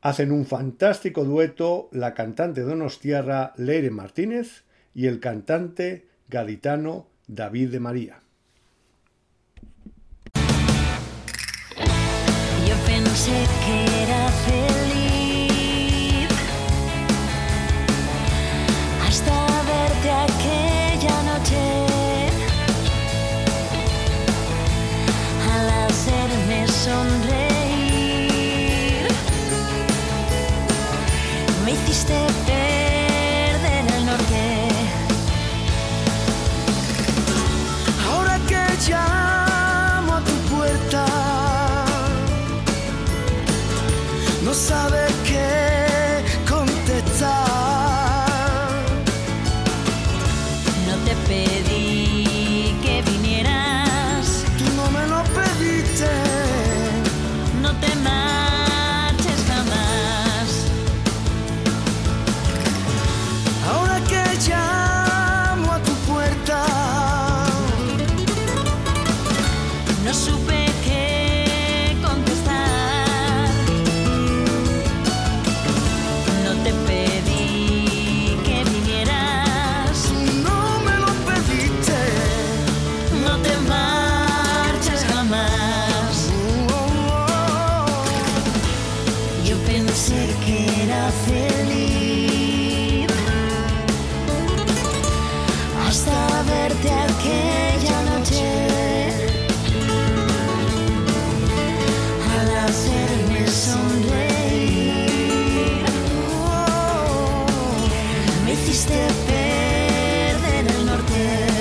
[0.00, 7.80] Hacen un fantástico dueto la cantante donostiarra Leire Martínez y el cantante gaditano David de
[7.80, 8.22] María.
[12.66, 14.33] Yo pensé que era
[108.54, 108.94] hiciste
[109.26, 111.53] perder el norte.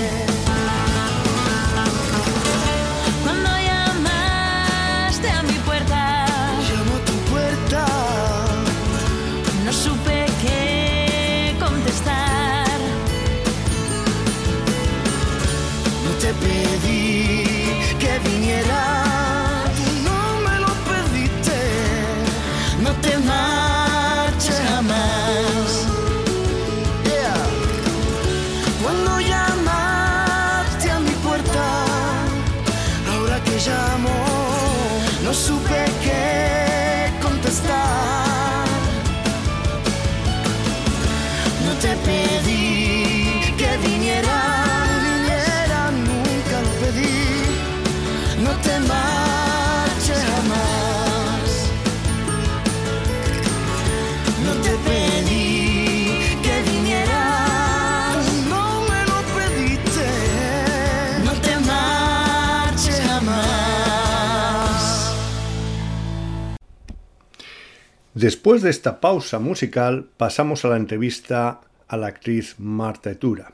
[68.23, 71.59] Después de esta pausa musical, pasamos a la entrevista
[71.89, 73.51] a la actriz Marta Etura.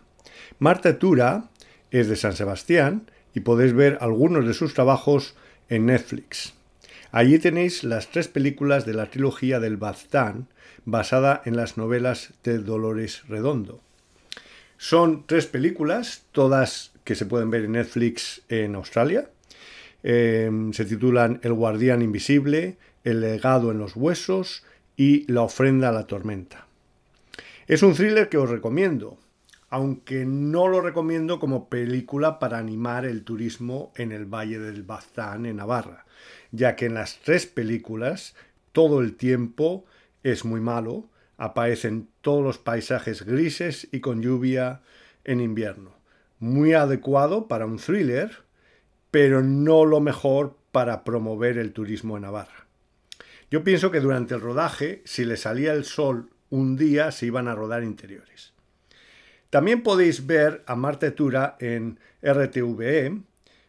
[0.60, 1.46] Marta Etura
[1.90, 5.34] es de San Sebastián y podéis ver algunos de sus trabajos
[5.70, 6.54] en Netflix.
[7.12, 10.50] Allí tenéis las tres películas de la trilogía del Baztán,
[10.86, 13.82] basada en las novelas de Dolores Redondo.
[14.78, 19.32] Son tres películas, todas que se pueden ver en Netflix en Australia.
[20.04, 24.64] Eh, se titulan El guardián invisible, El legado en los huesos
[24.96, 26.68] y La ofrenda a la tormenta.
[27.68, 29.18] Es un thriller que os recomiendo,
[29.70, 35.46] aunque no lo recomiendo como película para animar el turismo en el Valle del Baztán
[35.46, 36.06] en Navarra,
[36.52, 38.36] ya que en las tres películas
[38.72, 39.86] todo el tiempo
[40.24, 41.06] es muy malo,
[41.38, 44.82] aparecen todos los paisajes grises y con lluvia
[45.24, 45.92] en invierno.
[46.40, 48.44] Muy adecuado para un thriller,
[49.12, 52.59] pero no lo mejor para promover el turismo en Navarra.
[53.52, 57.48] Yo pienso que durante el rodaje, si le salía el sol un día, se iban
[57.48, 58.54] a rodar interiores.
[59.50, 63.22] También podéis ver a Marta Tura en RTVE,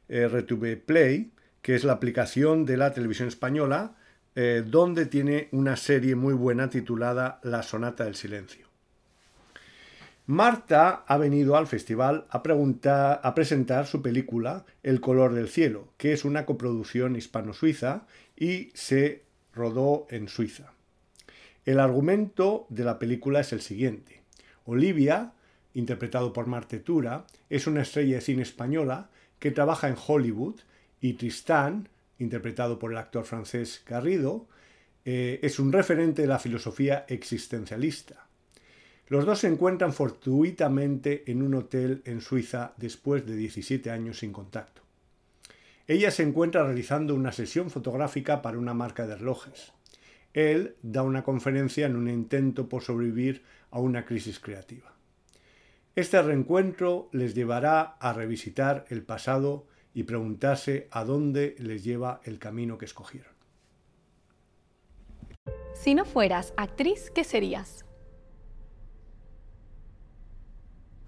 [0.08, 3.96] RTV Play, que es la aplicación de la televisión española,
[4.34, 8.68] eh, donde tiene una serie muy buena titulada La Sonata del Silencio.
[10.26, 16.12] Marta ha venido al festival a, a presentar su película El color del cielo, que
[16.12, 20.72] es una coproducción hispano-suiza y se rodó en Suiza.
[21.64, 24.22] El argumento de la película es el siguiente.
[24.64, 25.32] Olivia,
[25.74, 30.60] interpretado por Martetura, es una estrella de cine española que trabaja en Hollywood
[31.00, 34.46] y Tristán, interpretado por el actor francés Garrido,
[35.04, 38.26] eh, es un referente de la filosofía existencialista.
[39.08, 44.32] Los dos se encuentran fortuitamente en un hotel en Suiza después de 17 años sin
[44.32, 44.79] contacto.
[45.90, 49.72] Ella se encuentra realizando una sesión fotográfica para una marca de relojes.
[50.34, 54.92] Él da una conferencia en un intento por sobrevivir a una crisis creativa.
[55.96, 62.38] Este reencuentro les llevará a revisitar el pasado y preguntarse a dónde les lleva el
[62.38, 63.32] camino que escogieron.
[65.74, 67.84] Si no fueras actriz, ¿qué serías?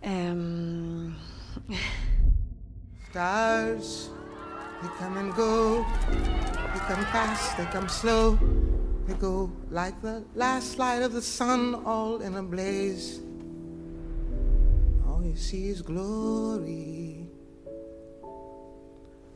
[0.03, 1.15] Um,
[3.07, 4.11] stars,
[4.83, 5.85] they come and go.
[6.11, 8.39] They come fast, they come slow.
[9.07, 13.21] They go like the last light of the sun, all in a blaze.
[15.07, 17.29] All you see is glory.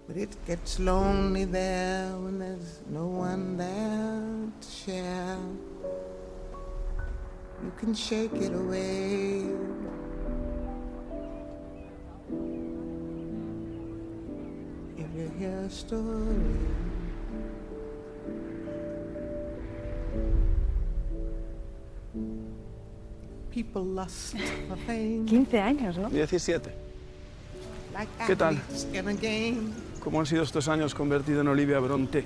[0.07, 5.39] But it gets lonely there when there's no one there to share.
[7.63, 9.47] You can shake it away.
[15.17, 16.37] If you hear a story.
[23.51, 24.37] People lust
[24.69, 25.25] for fame.
[25.25, 26.11] 15 años, ¿no?
[26.11, 26.71] 17.
[27.95, 28.61] Like ¿Qué tal?
[30.01, 32.23] ¿Cómo han sido estos años convertido en Olivia Bronte?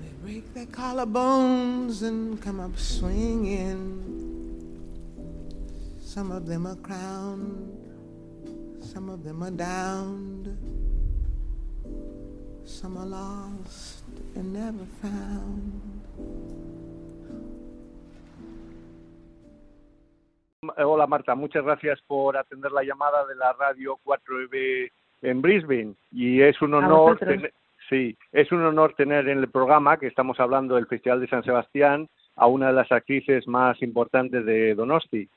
[0.00, 4.14] They break their collarbones and come up swinging.
[6.00, 7.75] Some of them are crowned,
[8.86, 10.46] some of them are downed,
[12.64, 14.04] some are lost
[14.36, 15.82] and never found.
[20.78, 24.90] Hola Marta, muchas gracias por atender la llamada de la radio 4EB
[25.22, 27.52] en Brisbane y es un honor tener,
[27.88, 31.44] sí, es un honor tener en el programa que estamos hablando del Festival de San
[31.44, 35.28] Sebastián a una de las actrices más importantes de Donosti.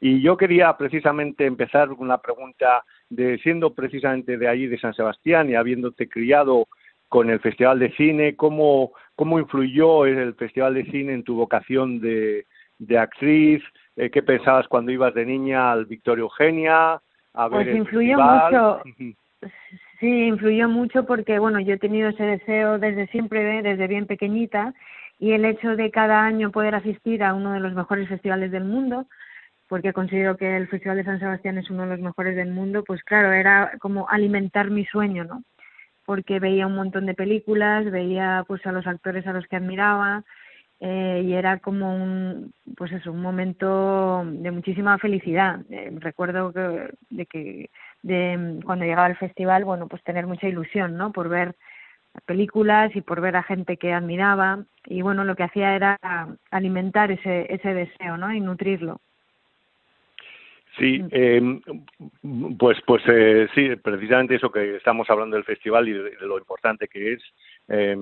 [0.00, 4.94] Y yo quería precisamente empezar con una pregunta de siendo precisamente de allí de San
[4.94, 6.66] Sebastián y habiéndote criado
[7.08, 12.00] con el Festival de Cine, ¿cómo, cómo influyó el Festival de Cine en tu vocación
[12.00, 12.46] de,
[12.78, 13.62] de actriz?
[13.96, 17.00] Eh, ¿Qué pensabas cuando ibas de niña al Victoria Eugenia?
[17.34, 18.82] A ver Pues influyó mucho.
[20.00, 23.62] Sí, influyó mucho porque, bueno, yo he tenido ese deseo desde siempre, ¿eh?
[23.62, 24.72] desde bien pequeñita,
[25.18, 28.64] y el hecho de cada año poder asistir a uno de los mejores festivales del
[28.64, 29.06] mundo,
[29.68, 32.84] porque considero que el Festival de San Sebastián es uno de los mejores del mundo,
[32.84, 35.44] pues claro, era como alimentar mi sueño, ¿no?
[36.06, 40.24] Porque veía un montón de películas, veía pues a los actores a los que admiraba,
[40.80, 45.60] eh, y era como un pues eso un momento de muchísima felicidad.
[45.70, 47.70] Eh, recuerdo que, de que
[48.02, 51.56] de cuando llegaba al festival bueno pues tener mucha ilusión no por ver
[52.26, 54.64] películas y por ver a gente que admiraba.
[54.86, 55.98] Y bueno lo que hacía era
[56.50, 59.00] alimentar ese ese deseo no y nutrirlo
[60.78, 61.60] Sí, eh,
[62.56, 66.86] pues, pues eh, sí, precisamente eso que estamos hablando del festival y de, lo importante
[66.86, 67.22] que es,
[67.66, 67.96] eh,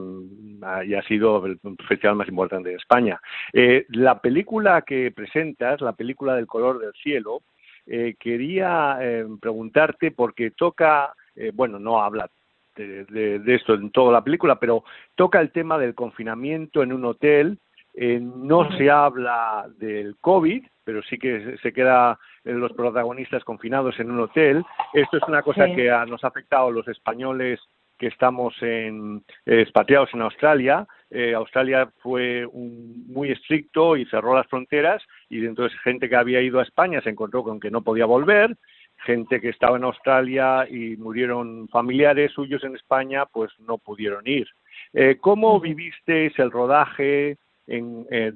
[0.85, 1.59] y ha sido el
[1.89, 3.19] festival más importante de España.
[3.53, 7.43] Eh, la película que presentas, la película del color del cielo,
[7.87, 12.29] eh, quería eh, preguntarte porque toca, eh, bueno, no habla
[12.75, 14.85] de, de, de esto en toda la película, pero
[15.15, 17.59] toca el tema del confinamiento en un hotel
[17.99, 22.19] no se habla del COVID, pero sí que se queda
[22.55, 24.65] los protagonistas confinados en un hotel.
[24.93, 27.61] Esto es una cosa que nos ha afectado a los españoles
[27.99, 30.87] que estamos en, expatriados en Australia.
[31.11, 36.61] Eh, Australia fue muy estricto y cerró las fronteras y entonces gente que había ido
[36.61, 38.57] a España se encontró con que no podía volver,
[39.05, 44.47] gente que estaba en Australia y murieron familiares suyos en España, pues no pudieron ir.
[44.93, 48.33] Eh, ¿Cómo vivisteis el rodaje en, eh,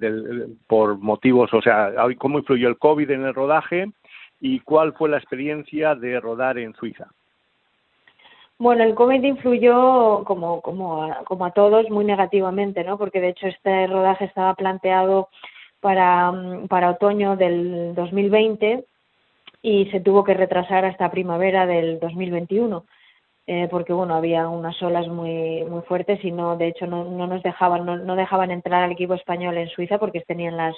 [0.67, 3.87] por motivos, o sea, cómo influyó el COVID en el rodaje
[4.41, 7.09] y cuál fue la experiencia de rodar en Suiza?
[8.59, 12.99] Bueno, el COVID influyó, como, como, a, como a todos, muy negativamente, ¿no?
[12.99, 15.29] Porque de hecho este rodaje estaba planteado
[15.81, 18.85] para, mm, para otoño del 2020
[19.63, 22.85] y se tuvo que retrasar hasta primavera del 2021.
[23.47, 27.27] Eh, porque bueno había unas olas muy muy fuertes y no de hecho no, no
[27.27, 30.77] nos dejaban no, no dejaban entrar al equipo español en Suiza porque tenían las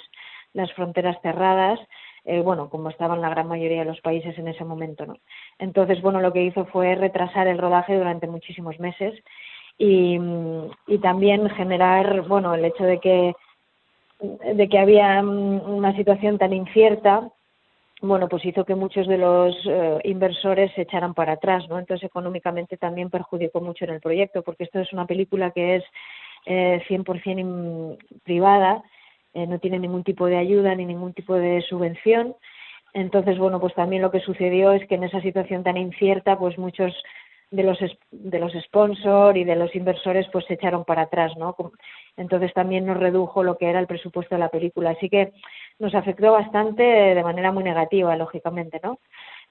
[0.53, 1.79] las fronteras cerradas
[2.25, 5.17] eh, bueno, como estaban la gran mayoría de los países en ese momento, ¿no?
[5.59, 9.13] Entonces, bueno, lo que hizo fue retrasar el rodaje durante muchísimos meses
[9.77, 10.19] y,
[10.87, 13.33] y también generar, bueno, el hecho de que
[14.23, 17.29] de que había una situación tan incierta,
[18.01, 21.79] bueno, pues hizo que muchos de los eh, inversores se echaran para atrás, ¿no?
[21.79, 25.83] Entonces, económicamente también perjudicó mucho en el proyecto, porque esto es una película que es
[26.45, 28.83] eh, 100% privada
[29.33, 32.35] eh, no tiene ningún tipo de ayuda ni ningún tipo de subvención.
[32.93, 36.57] Entonces, bueno, pues también lo que sucedió es que en esa situación tan incierta, pues
[36.57, 36.93] muchos
[37.53, 37.77] de los
[38.11, 41.55] de los sponsors y de los inversores pues se echaron para atrás, ¿no?
[42.17, 45.33] Entonces también nos redujo lo que era el presupuesto de la película, así que
[45.77, 48.97] nos afectó bastante de manera muy negativa, lógicamente, ¿no?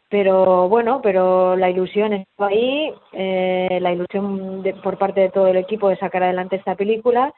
[0.09, 5.57] Pero bueno, pero la ilusión está ahí, eh, la ilusión por parte de todo el
[5.57, 7.33] equipo de sacar adelante esta película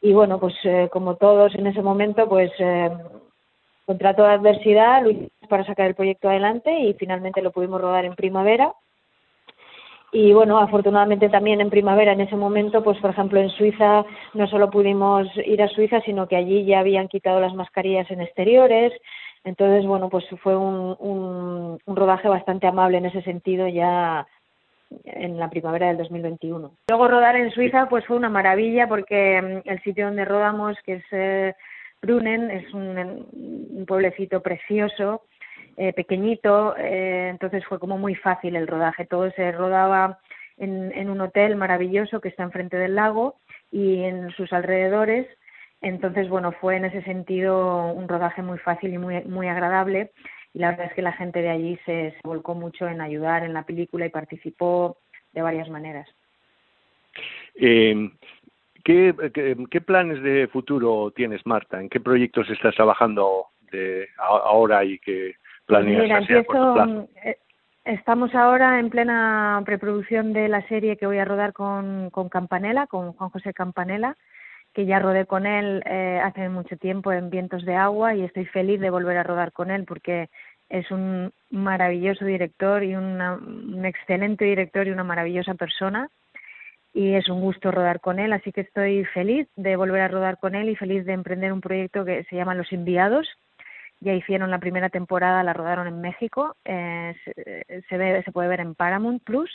[0.00, 2.90] y bueno, pues eh, como todos en ese momento, pues eh,
[3.86, 8.14] contra toda adversidad luchamos para sacar el proyecto adelante y finalmente lo pudimos rodar en
[8.14, 8.72] primavera.
[10.10, 14.46] Y bueno, afortunadamente también en primavera, en ese momento, pues por ejemplo en Suiza no
[14.46, 18.92] solo pudimos ir a Suiza, sino que allí ya habían quitado las mascarillas en exteriores.
[19.44, 24.26] Entonces, bueno, pues fue un, un, un rodaje bastante amable en ese sentido ya
[25.04, 26.72] en la primavera del 2021.
[26.88, 30.94] Luego rodar en Suiza pues fue una maravilla porque mm, el sitio donde rodamos, que
[30.94, 31.54] es eh,
[32.00, 35.22] Brunnen, es un, pueblecito precioso,
[35.76, 39.06] eh, pequeñito, eh, entonces fue como muy fácil el rodaje.
[39.06, 40.18] Todo se rodaba
[40.56, 43.36] en, en un hotel maravilloso que está enfrente del lago
[43.70, 45.26] y en sus alrededores.
[45.80, 50.10] Entonces, bueno, fue en ese sentido un rodaje muy fácil y muy, muy agradable
[50.58, 53.52] y la verdad es que la gente de allí se, volcó mucho en ayudar en
[53.52, 54.98] la película y participó
[55.32, 56.08] de varias maneras.
[57.54, 58.10] Eh,
[58.82, 59.14] ¿qué,
[59.70, 61.80] qué, planes de futuro tienes, Marta?
[61.80, 67.38] ¿En qué proyectos estás trabajando de ahora y qué planeas Mira, empiezo, eh,
[67.84, 72.88] Estamos ahora en plena preproducción de la serie que voy a rodar con, con Campanella,
[72.88, 74.16] con Juan José Campanella,
[74.78, 78.44] que ya rodé con él eh, hace mucho tiempo en Vientos de Agua y estoy
[78.46, 80.28] feliz de volver a rodar con él porque
[80.68, 86.10] es un maravilloso director y un excelente director y una maravillosa persona
[86.98, 90.38] y es un gusto rodar con él, así que estoy feliz de volver a rodar
[90.38, 93.28] con él y feliz de emprender un proyecto que se llama Los Enviados.
[94.00, 97.14] Ya hicieron la primera temporada, la rodaron en México, eh,
[97.88, 99.50] se, ve, se puede ver en Paramount Plus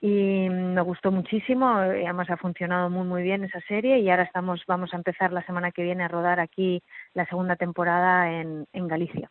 [0.00, 4.24] y me gustó muchísimo y además ha funcionado muy muy bien esa serie y ahora
[4.24, 6.82] estamos vamos a empezar la semana que viene a rodar aquí
[7.14, 9.30] la segunda temporada en, en Galicia.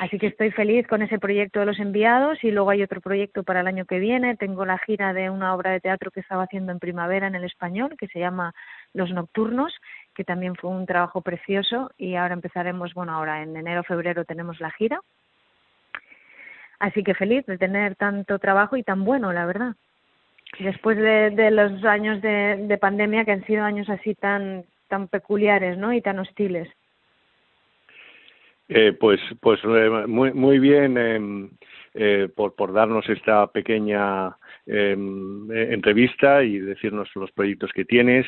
[0.00, 3.42] Así que estoy feliz con ese proyecto de los enviados y luego hay otro proyecto
[3.42, 4.34] para el año que viene.
[4.34, 7.44] Tengo la gira de una obra de teatro que estaba haciendo en primavera en el
[7.44, 8.54] español que se llama
[8.94, 9.74] Los Nocturnos,
[10.14, 14.58] que también fue un trabajo precioso y ahora empezaremos, bueno, ahora en enero febrero tenemos
[14.58, 15.02] la gira
[16.78, 19.76] Así que feliz de tener tanto trabajo y tan bueno, la verdad.
[20.60, 25.92] Después de, los años de, pandemia que han sido años así tan tan peculiares, ¿no?
[25.92, 26.68] Y tan hostiles.
[28.72, 31.50] Eh, pues pues eh, muy muy bien em,
[31.92, 38.26] eh, por por darnos esta pequeña em, entrevista y decirnos los proyectos que tienes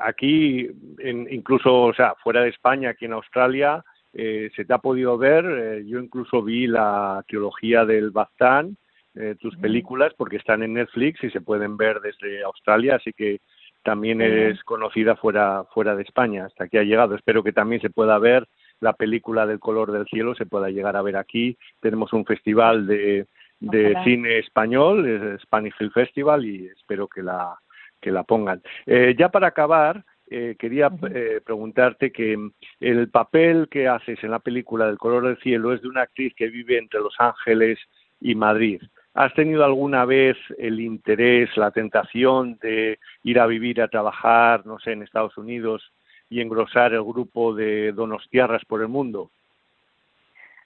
[0.00, 0.66] aquí
[1.04, 5.44] incluso o sea fuera de España aquí en Australia eh, se te ha podido ver.
[5.46, 8.76] Eh, yo incluso vi la trilogía del Baztán,
[9.14, 13.40] eh, tus películas, porque están en Netflix y se pueden ver desde Australia, así que
[13.84, 16.46] también eres conocida fuera, fuera de España.
[16.46, 17.14] Hasta aquí ha llegado.
[17.14, 18.46] Espero que también se pueda ver
[18.80, 21.56] la película del color del cielo, se pueda llegar a ver aquí.
[21.80, 23.26] Tenemos un festival de,
[23.60, 27.56] de cine español, el Spanish Film Festival, y espero que la,
[28.00, 28.62] que la pongan.
[28.86, 32.36] ya para acabar, eh, quería eh, preguntarte que
[32.80, 36.34] el papel que haces en la película del color del cielo es de una actriz
[36.36, 37.78] que vive entre Los Ángeles
[38.20, 38.82] y Madrid.
[39.14, 44.78] ¿Has tenido alguna vez el interés, la tentación de ir a vivir, a trabajar, no
[44.78, 45.92] sé, en Estados Unidos
[46.30, 49.30] y engrosar el grupo de Donostiarras por el mundo?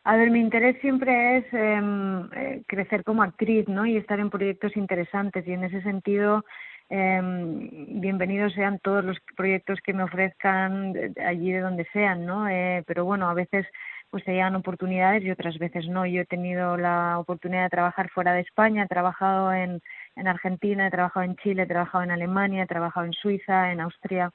[0.05, 3.87] A ver, mi interés siempre es em, eh, crecer como actriz, ¿no?
[3.87, 5.47] Y estar en proyectos interesantes.
[5.47, 6.45] Y en ese sentido,
[6.91, 10.95] eh, bienvenidos sean todos los proyectos que me ofrezcan
[11.25, 12.49] allí de donde sean, ¿no?
[12.49, 13.65] Eh, pero bueno, a veces
[14.11, 16.05] pues se llegan oportunidades y otras veces no.
[16.05, 19.81] Yo he tenido la oportunidad de trabajar fuera de España, he trabajado en
[20.17, 24.33] Argentina, he trabajado en Chile, he trabajado en Alemania, he trabajado en Suiza, en Austria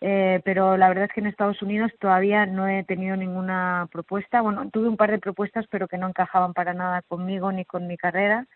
[0.00, 4.40] eh, pero la verdad es que en Estados Unidos todavía no he tenido ninguna propuesta.
[4.42, 7.86] Bueno, tuve un par de propuestas, pero que no encajaban para nada conmigo ni con
[7.86, 8.46] mi carrera.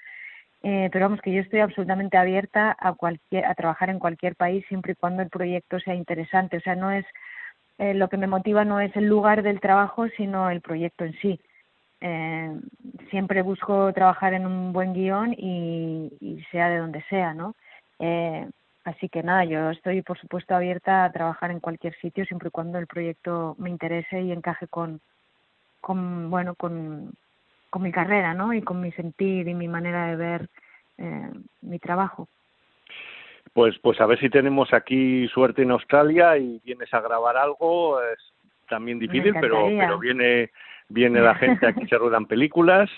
[0.62, 4.64] Eh, pero vamos, que yo estoy absolutamente abierta a, cualquier, a trabajar en cualquier país
[4.68, 6.58] siempre y cuando el proyecto sea interesante.
[6.58, 7.06] O sea, no es
[7.78, 11.12] eh, lo que me motiva no es el lugar del trabajo, sino el proyecto en
[11.20, 11.40] sí.
[12.00, 12.52] Eh,
[13.10, 17.54] siempre busco trabajar en un buen guion y, y sea de donde sea, ¿no?
[18.00, 18.48] Eh,
[18.88, 22.50] Así que nada, yo estoy por supuesto abierta a trabajar en cualquier sitio siempre y
[22.50, 25.00] cuando el proyecto me interese y encaje con,
[25.82, 27.12] con bueno, con,
[27.68, 28.54] con mi carrera, ¿no?
[28.54, 30.48] Y con mi sentir y mi manera de ver
[30.96, 31.30] eh,
[31.60, 32.28] mi trabajo.
[33.52, 38.02] Pues, pues a ver si tenemos aquí suerte en Australia y vienes a grabar algo.
[38.02, 38.32] Es
[38.70, 40.50] también difícil, pero, pero viene,
[40.88, 42.88] viene la gente aquí se ruedan películas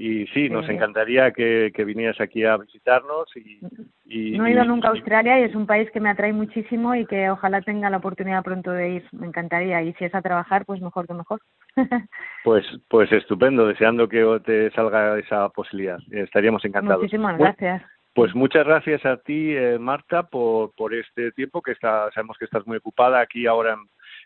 [0.00, 3.28] y sí, nos encantaría que, que, vinieras aquí a visitarnos.
[3.34, 3.58] Y,
[4.04, 6.94] y no he ido nunca a Australia y es un país que me atrae muchísimo
[6.94, 9.04] y que ojalá tenga la oportunidad pronto de ir.
[9.10, 11.40] Me encantaría y si es a trabajar, pues mejor que mejor.
[12.44, 15.98] pues, pues estupendo, deseando que te salga esa posibilidad.
[16.12, 17.02] Estaríamos encantados.
[17.02, 17.82] Muchísimas gracias.
[18.14, 22.44] Pues muchas gracias a ti, eh, Marta, por, por este tiempo que está, sabemos que
[22.44, 23.76] estás muy ocupada aquí ahora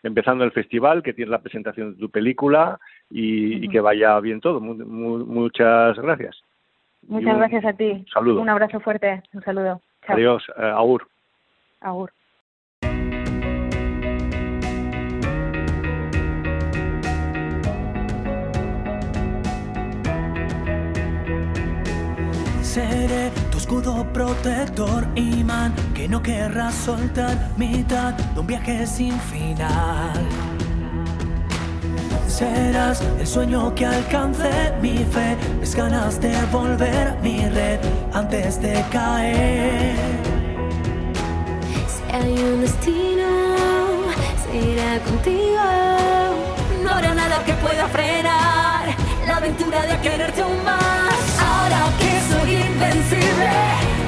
[0.03, 2.79] empezando el festival, que tienes la presentación de tu película
[3.09, 4.59] y, que vaya bien todo.
[4.59, 6.43] muchas gracias.
[7.07, 8.05] Muchas gracias a ti.
[8.13, 8.41] saludo.
[8.41, 9.23] Un abrazo fuerte.
[9.33, 9.81] Un saludo.
[10.07, 10.47] Adiós.
[10.49, 11.07] Uh, agur.
[11.81, 12.11] Agur.
[22.73, 30.13] Seré tu escudo protector, imán, que no querrás soltar, mitad de un viaje sin final.
[32.27, 37.79] Serás el sueño que alcance mi fe, mis ganas de volver mi red
[38.11, 39.95] antes de caer.
[41.93, 43.29] Si hay un destino,
[44.49, 45.61] será contigo.
[46.83, 48.87] No habrá nada que pueda frenar
[49.27, 51.13] la aventura de quererte aún más.
[51.39, 52.12] Ahora que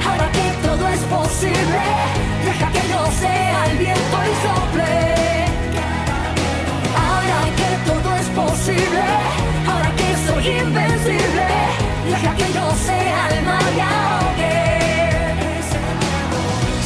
[0.05, 1.81] ahora que todo es posible,
[2.43, 5.15] deja que yo sea el viento y sople.
[8.35, 9.03] posible,
[9.69, 11.47] ahora que soy invencible,
[12.09, 13.63] deja que yo sea el mar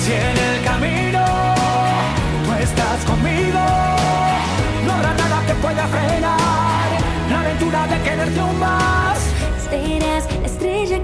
[0.04, 1.26] Si en el camino
[2.46, 3.62] tú estás conmigo,
[4.86, 6.88] no habrá nada que pueda frenar
[7.32, 9.20] la aventura de quererte un más.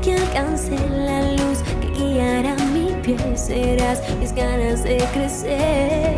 [0.01, 6.17] Que alcance la luz que guiará mi pie, serás mis ganas de crecer.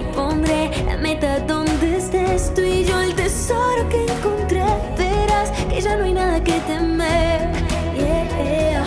[0.00, 4.64] Y pondré la meta donde estés tú y yo el tesoro que encontré.
[4.96, 7.50] Verás que ya no hay nada que temer.
[7.96, 8.84] Yeah.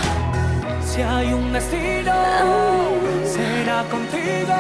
[0.86, 2.14] Si hay un destino,
[3.26, 4.56] será contigo.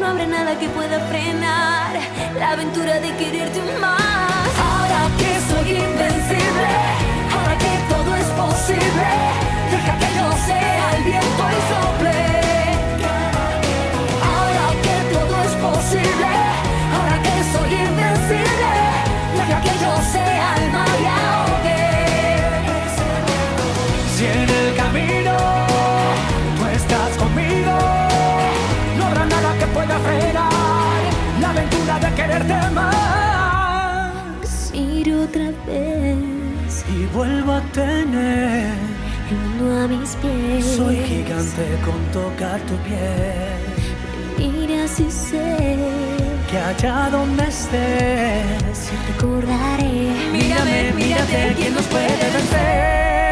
[0.00, 1.92] No habrá nada que pueda frenar
[2.38, 4.50] la aventura de quererte más.
[4.66, 6.68] Ahora que soy invencible,
[8.44, 9.08] todo es posible,
[9.70, 12.18] deja que yo sea el viento y sople.
[14.30, 16.30] Ahora que todo es posible,
[16.94, 18.72] ahora que soy invencible,
[19.36, 21.06] deja que yo sea el mar y
[24.16, 25.34] Si en el camino
[26.56, 27.74] tú estás conmigo,
[28.98, 31.00] no habrá nada que pueda frenar
[31.40, 32.94] la aventura de quererte más.
[34.72, 36.33] Ir otra vez
[36.88, 38.72] y vuelvo a tener
[39.30, 40.76] el mundo a mis pies.
[40.76, 43.64] Soy gigante con tocar tu piel.
[44.38, 45.78] Mira si sé
[46.50, 50.12] que allá donde estés recordaré.
[50.32, 53.23] Mírame, mírate, ¿quién nos puede vencer?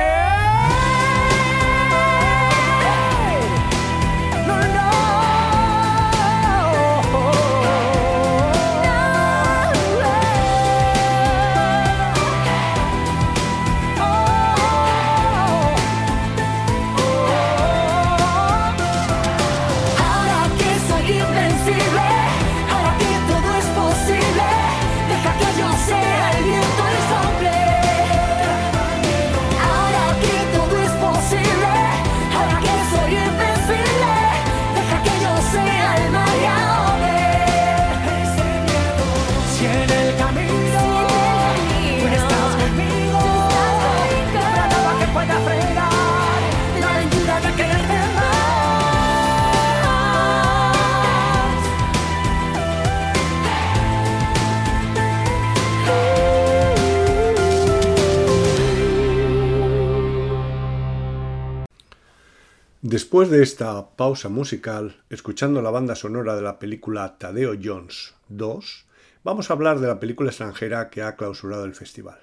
[62.92, 68.84] Después de esta pausa musical, escuchando la banda sonora de la película Tadeo Jones 2,
[69.24, 72.20] vamos a hablar de la película extranjera que ha clausurado el festival.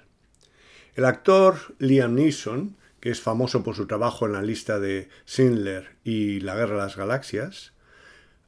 [0.94, 5.96] El actor Liam Neeson, que es famoso por su trabajo en la lista de Schindler
[6.04, 7.72] y La Guerra de las Galaxias,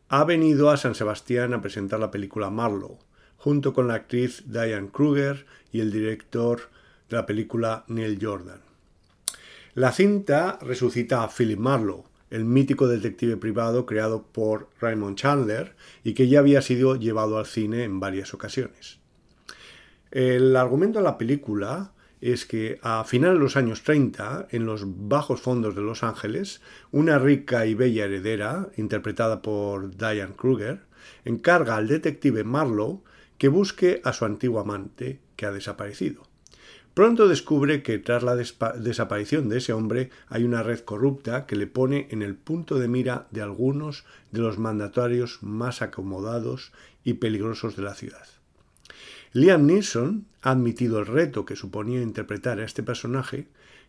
[0.08, 3.00] ha venido a San Sebastián a presentar la película Marlowe,
[3.36, 6.70] junto con la actriz Diane Kruger y el director
[7.10, 8.60] de la película Neil Jordan.
[9.74, 16.14] La cinta resucita a Philip Marlowe, el mítico detective privado creado por Raymond Chandler y
[16.14, 18.98] que ya había sido llevado al cine en varias ocasiones.
[20.10, 24.84] El argumento de la película es que a finales de los años 30, en los
[24.86, 30.80] bajos fondos de Los Ángeles, una rica y bella heredera, interpretada por Diane Kruger,
[31.26, 33.02] encarga al detective Marlowe
[33.36, 36.31] que busque a su antiguo amante que ha desaparecido.
[36.94, 41.66] Pronto descubre que tras la desaparición de ese hombre hay una red corrupta que le
[41.66, 46.72] pone en el punto de mira de algunos de los mandatarios más acomodados
[47.02, 48.26] y peligrosos de la ciudad.
[49.32, 53.48] Liam Neeson ha admitido el reto que suponía interpretar a este personaje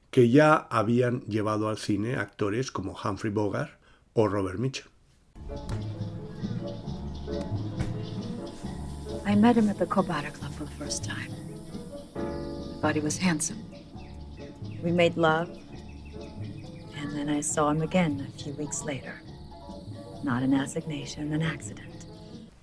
[0.10, 3.72] que ya habían llevado al cine actores como Humphrey Bogart
[4.14, 4.60] o Robert
[9.90, 11.43] Kobata Club.
[12.84, 13.64] Thought he was handsome.
[14.84, 15.48] We made love,
[17.00, 19.22] and then I saw him again a few weeks later.
[20.22, 21.88] Not an assignation, an accident.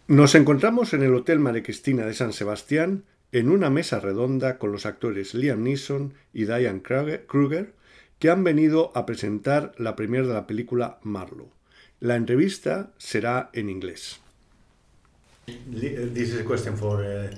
[0.09, 4.73] Nos encontramos en el Hotel María Cristina de San Sebastián en una mesa redonda con
[4.73, 7.73] los actores Liam Neeson y Diane Kruger,
[8.19, 11.49] que han venido a presentar la premier de la película Marlowe.
[11.99, 14.21] La entrevista será en inglés.
[15.47, 17.31] This is a question for uh,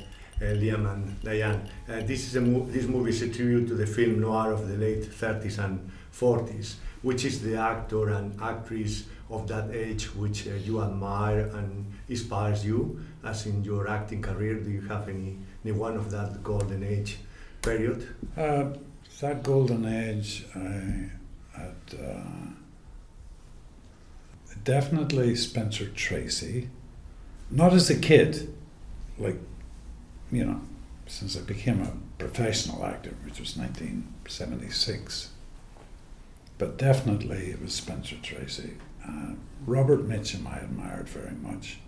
[0.43, 1.69] Liam and Diane.
[1.89, 4.69] Uh, this, is a mo- this movie is a tribute to the film noir of
[4.69, 6.75] the late 30s and 40s.
[7.03, 12.65] Which is the actor and actress of that age which uh, you admire and inspires
[12.65, 14.55] you, as in your acting career?
[14.55, 17.19] Do you have any, any one of that golden age
[17.61, 18.07] period?
[18.37, 18.67] Uh,
[19.21, 21.11] that golden age, I
[21.59, 22.51] had uh,
[24.65, 26.69] definitely Spencer Tracy.
[27.51, 28.53] Not as a kid,
[29.19, 29.39] like,
[30.33, 30.61] you know,
[31.07, 35.31] since I became a professional actor, which was 1976.
[36.59, 38.75] But definitely it was Spencer Tracy.
[39.07, 39.33] Uh,
[39.67, 41.79] Robert Mitchum I admired very much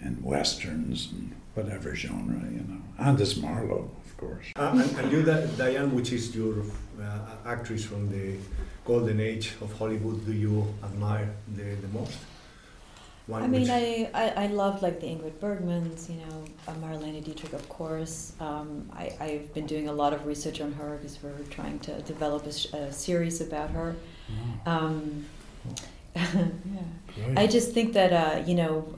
[0.00, 4.46] in westerns and whatever genre, you know, and as Marlowe, of course.
[4.56, 6.64] Uh, and, and you, Diane, which is your
[7.00, 8.36] uh, actress from the
[8.84, 12.16] golden age of Hollywood, do you admire the, the most?
[13.26, 17.22] One I mean, I, I, I loved like the Ingrid Bergmans, you know, uh, Marlene
[17.24, 18.32] Dietrich, of course.
[18.40, 22.02] Um, I, I've been doing a lot of research on her because we're trying to
[22.02, 23.94] develop a series about her.
[24.66, 25.26] Um,
[26.16, 26.42] yeah.
[27.36, 28.92] I just think that, uh, you know,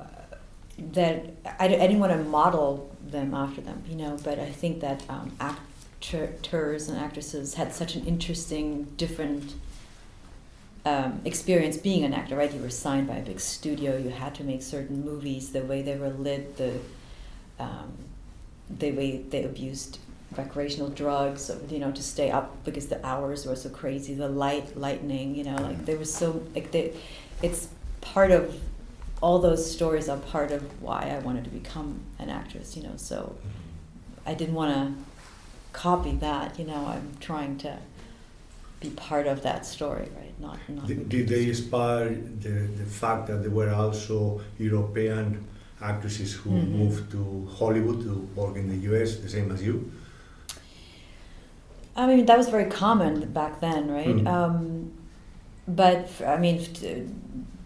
[0.92, 1.26] that
[1.60, 5.36] I didn't want to model them after them, you know, but I think that um,
[5.38, 9.54] actors and actresses had such an interesting, different
[10.84, 12.52] um, experience being an actor, right?
[12.52, 13.96] You were signed by a big studio.
[13.96, 15.50] You had to make certain movies.
[15.50, 16.78] The way they were lit, the
[17.58, 17.92] um,
[18.68, 19.98] the way they abused
[20.36, 24.14] recreational drugs, you know, to stay up because the hours were so crazy.
[24.14, 26.94] The light, lightning, you know, like they were so like they,
[27.42, 27.68] it's
[28.00, 28.54] part of
[29.22, 32.94] all those stories are part of why I wanted to become an actress, you know.
[32.96, 33.36] So
[34.26, 35.04] I didn't want to
[35.72, 36.86] copy that, you know.
[36.86, 37.78] I'm trying to
[38.88, 40.34] be part of that story, right?
[40.46, 40.86] Not not.
[40.90, 42.08] Did, did they inspire
[42.44, 45.24] the, the fact that there were also European
[45.90, 46.68] actresses who Mhm.
[46.80, 47.20] moved to
[47.58, 49.76] Hollywood to work in the US, the same as you?
[51.96, 54.16] I mean, that was very common back then, right?
[54.16, 54.26] Mhm.
[54.36, 54.56] Um,
[55.68, 56.56] but I mean,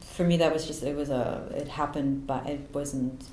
[0.01, 1.25] for me, that was just it was a
[1.62, 3.25] it happened, but it wasn't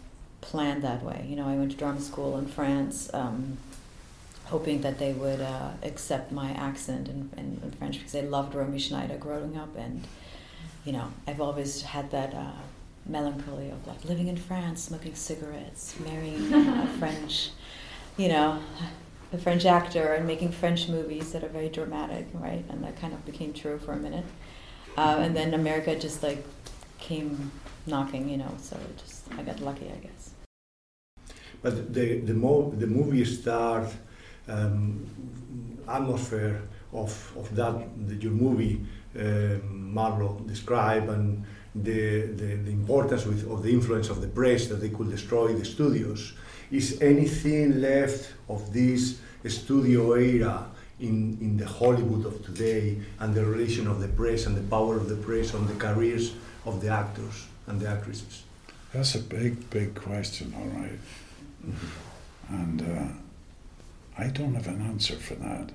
[0.41, 1.19] planned that way.
[1.29, 3.57] You know, I went to drama school in France, um,
[4.45, 8.53] hoping that they would uh, accept my accent in, in, in French because I loved
[8.55, 10.07] Romy Schneider growing up, and
[10.83, 12.51] you know, I've always had that uh,
[13.05, 17.51] melancholy of like living in France, smoking cigarettes, marrying a French,
[18.17, 18.59] you know,
[19.33, 22.63] a French actor, and making French movies that are very dramatic, right?
[22.69, 24.25] And that kind of became true for a minute.
[24.97, 26.43] Uh, and then America just like
[26.99, 27.51] came
[27.85, 28.53] knocking, you know.
[28.61, 30.31] So it just I got lucky, I guess.
[31.61, 33.89] But the the, mo- the movie start
[34.47, 35.05] um,
[35.87, 36.61] atmosphere
[36.93, 37.75] of, of that
[38.07, 38.81] the, your movie
[39.17, 41.43] um, Marlo described and
[41.73, 45.53] the, the, the importance with, of the influence of the press that they could destroy
[45.53, 46.33] the studios.
[46.71, 50.65] Is anything left of this studio era
[50.99, 54.95] in, in the Hollywood of today and the relation of the press and the power
[54.95, 56.33] of the press on the careers
[56.65, 58.43] of the actors and the actresses?
[58.93, 60.99] That's a big, big question, all right.
[62.49, 63.24] And uh,
[64.17, 65.71] I don't have an answer for that.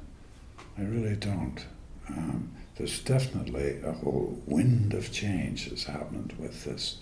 [0.78, 1.64] I really don't.
[2.08, 6.98] Um, there's definitely a whole wind of change that's happened with this,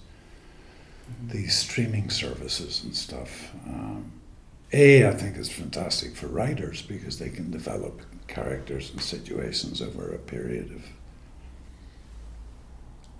[1.22, 3.52] these streaming services and stuff.
[3.66, 4.10] Um,
[4.72, 10.12] a, I think is fantastic for writers because they can develop characters and situations over
[10.12, 10.84] a period of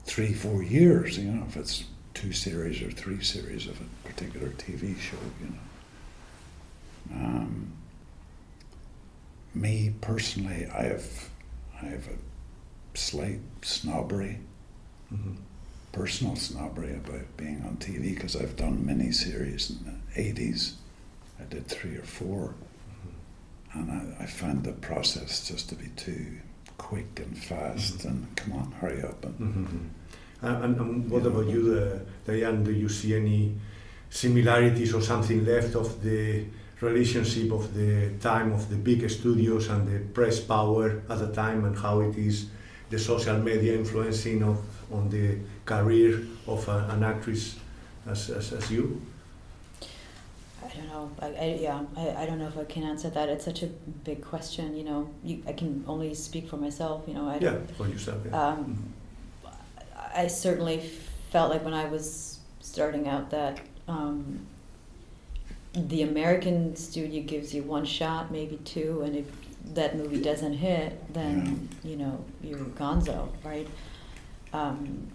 [0.05, 1.17] three, four years.
[1.17, 5.17] You know, if it's two series or three series of a particular TV show.
[5.41, 7.17] You know.
[7.17, 7.73] Um,
[9.61, 11.29] me personally, I have,
[11.83, 14.39] I have a slight snobbery,
[15.13, 15.37] Mm-hmm.
[15.93, 20.73] personal snobbery about being on TV because I've done mini series in the 80s.
[21.41, 22.55] I did three or 4
[23.73, 26.27] and I, I found the process just to be too
[26.77, 29.25] quick and fast and come on, hurry up.
[29.25, 29.87] And, Mm-hmm.
[30.47, 32.63] And, and, and what about you, uh, Diane?
[32.65, 33.55] Do you see any
[34.11, 36.45] similarities or something left of the
[36.81, 41.65] relationship of the time of the big studios and the press power at the time,
[41.65, 42.47] and how it is
[42.91, 44.59] the social media influencing of,
[44.93, 47.57] on the career of a, an actress
[48.07, 49.03] as, as, as you?
[50.65, 51.11] I don't know.
[51.21, 53.29] I, I, yeah, I, I don't know if I can answer that.
[53.29, 54.77] It's such a big question.
[54.77, 57.05] You know, you, I can only speak for myself.
[57.07, 58.19] You know, I Yeah, for yourself.
[58.27, 58.49] Yeah.
[58.49, 58.93] Um,
[60.15, 60.91] I certainly
[61.31, 64.47] felt like when I was starting out that um,
[65.75, 69.27] the American studio gives you one shot, maybe two, and if
[69.75, 73.69] that movie doesn't hit, then you know you're gonzo, right?
[74.53, 75.09] Um,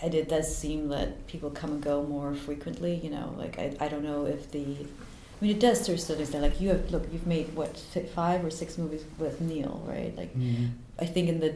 [0.00, 2.94] and it does seem that people come and go more frequently.
[2.96, 5.98] You know, like I, I don't know if the, I mean, it does to a
[5.98, 6.42] certain extent.
[6.42, 7.76] Like you have, look, you've made what
[8.14, 10.16] five or six movies with Neil, right?
[10.16, 10.70] Like Mhm.
[11.00, 11.54] I think in the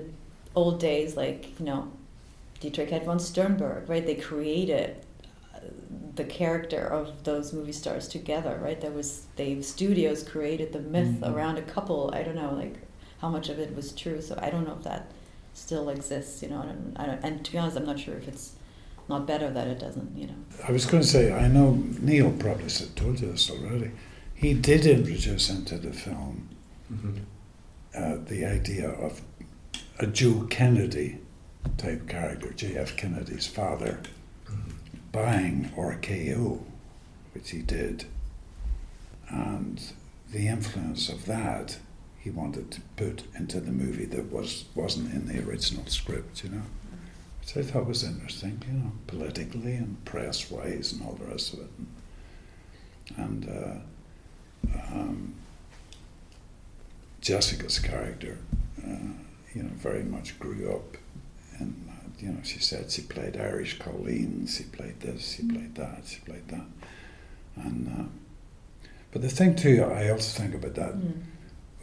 [0.55, 1.93] old days, like you know,
[2.61, 4.05] Dietrich had von Sternberg, right?
[4.05, 4.97] They created
[6.15, 8.81] the character of those movie stars together, right?
[8.81, 11.35] There was they studios created the myth Mhm.
[11.35, 12.11] around a couple.
[12.13, 12.77] I don't know, like
[13.19, 14.21] how much of it was true.
[14.21, 15.11] So I don't know if that
[15.55, 16.43] still exists.
[16.43, 18.53] You know, I don't, I don't, and to be honest, I'm not sure if it's
[19.09, 20.17] not better that it doesn't.
[20.17, 20.35] You know.
[20.69, 23.91] I was going to say, I know Neil probably told you this already.
[24.35, 26.49] He did introduce into the film
[26.93, 27.19] Mhm.
[27.95, 29.23] uh, the idea of
[29.99, 31.19] a Joe Kennedy
[31.79, 32.97] type character, J.F.
[32.97, 34.01] Kennedy's father,
[35.13, 36.61] buying RKO,
[37.35, 38.07] which he did.
[39.29, 39.81] And
[40.31, 41.79] the influence of that
[42.19, 46.51] he wanted to put into the movie that was, wasn't in the original script, you
[46.51, 46.63] know.
[47.41, 51.53] Which I thought was interesting, you know, politically and press wise and all the rest
[51.55, 51.71] of it.
[53.17, 55.35] And uh, um,
[57.21, 58.39] Jessica's character,
[58.87, 59.15] uh,
[59.55, 60.97] you know, very much grew up.
[61.61, 61.92] Uh,
[62.23, 66.21] you know, she said she played Irish Colleen, she played this, she played that, she
[66.21, 66.67] played that.
[67.57, 70.95] And, uh, but the thing too, I also think about that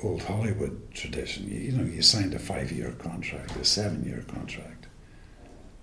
[0.01, 4.23] old Hollywood tradition, you, you know, you signed a five year contract, a seven year
[4.27, 4.87] contract,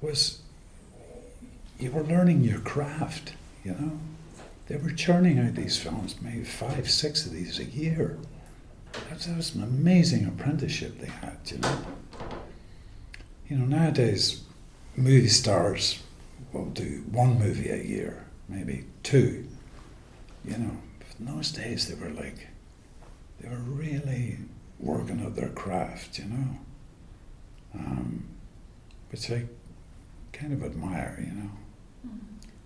[0.01, 0.41] was
[1.79, 3.99] you were learning your craft, you know.
[4.69, 8.19] They were churning out these films, maybe five, six of these a year.
[8.93, 11.79] That, that was an amazing apprenticeship they had, you know.
[13.49, 14.43] You know, nowadays,
[14.97, 16.03] movie stars
[16.53, 19.47] will do one movie a year, maybe two,
[20.45, 20.77] you know.
[20.99, 22.49] But in those days, they were like,
[23.41, 24.39] they were really
[24.79, 26.59] working at their craft, you know.
[27.75, 28.25] Um,
[29.11, 29.45] which I
[30.33, 31.51] kind of admire, you know.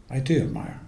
[0.08, 0.80] I do admire.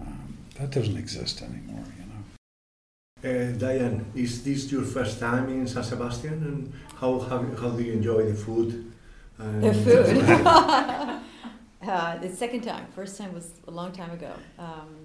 [0.00, 3.50] Um, that doesn't exist anymore, you know.
[3.50, 7.82] Uh, Diane, is this your first time in San Sebastian, and how how, how do
[7.82, 8.92] you enjoy the food?
[9.38, 10.24] And The food.
[11.88, 12.86] uh, the second time.
[12.94, 14.32] First time was a long time ago.
[14.58, 14.96] Um,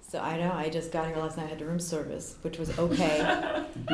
[0.00, 1.46] so I know I just got here last night.
[1.46, 3.20] I had room service, which was okay.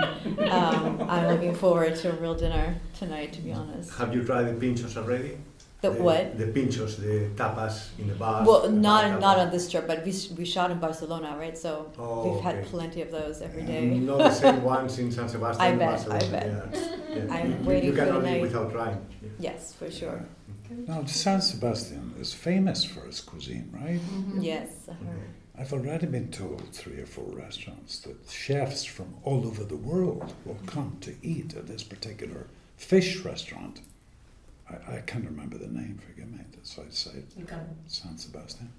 [0.51, 3.97] um, I'm looking forward to a real dinner tonight, to be honest.
[3.99, 5.39] Have you tried the pinchos already?
[5.81, 6.37] The what?
[6.37, 8.45] The pinchos, the tapas in the bar.
[8.45, 11.57] Well, not not on this trip, but we, we shot in Barcelona, right?
[11.57, 12.69] So Oh, we've had okay.
[12.69, 13.87] plenty of those every day.
[13.87, 15.63] Not the same ones in San Sebastian.
[15.63, 16.27] I bet, Barcelona.
[16.27, 16.47] I bet.
[16.75, 16.95] Yeah.
[17.09, 17.35] Yeah.
[17.35, 18.43] I'm you, waiting you for the cannot eat night.
[18.43, 18.99] without trying.
[19.39, 20.25] Yes, for sure.
[20.87, 24.01] Now, San Sebastian is famous for its cuisine, right?
[24.39, 24.69] Yes.
[24.91, 25.05] uh-huh.
[25.59, 30.35] I've already been told three or four restaurants that chefs from all over the world
[30.45, 33.81] will come to eat at this particular fish restaurant.
[34.71, 37.25] I, I can't remember the name, forgive me, that's outside
[37.87, 38.71] San Sebastian.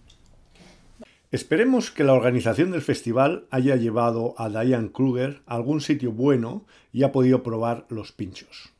[1.31, 6.65] Esperemos que la organización del festival haya llevado a Diane Kruger a algún sitio bueno
[6.91, 8.73] y ha podido probar los pinchos.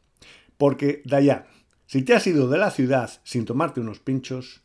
[0.57, 1.45] Porque, Diane,
[1.85, 4.61] si te has ido de la ciudad sin tomarte unos pinchos,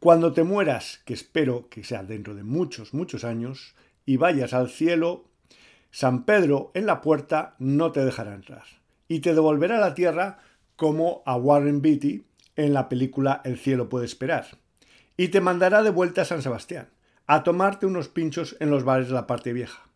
[0.00, 4.68] cuando te mueras, que espero que sea dentro de muchos, muchos años, y vayas al
[4.68, 5.24] cielo,
[5.92, 8.64] San Pedro en la puerta no te dejará entrar
[9.06, 10.38] y te devolverá a la tierra
[10.82, 12.24] como a Warren Beatty
[12.56, 14.58] en la película El cielo puede esperar
[15.16, 16.88] y te mandará de vuelta a San Sebastián
[17.28, 19.86] a tomarte unos pinchos en los bares de la parte vieja.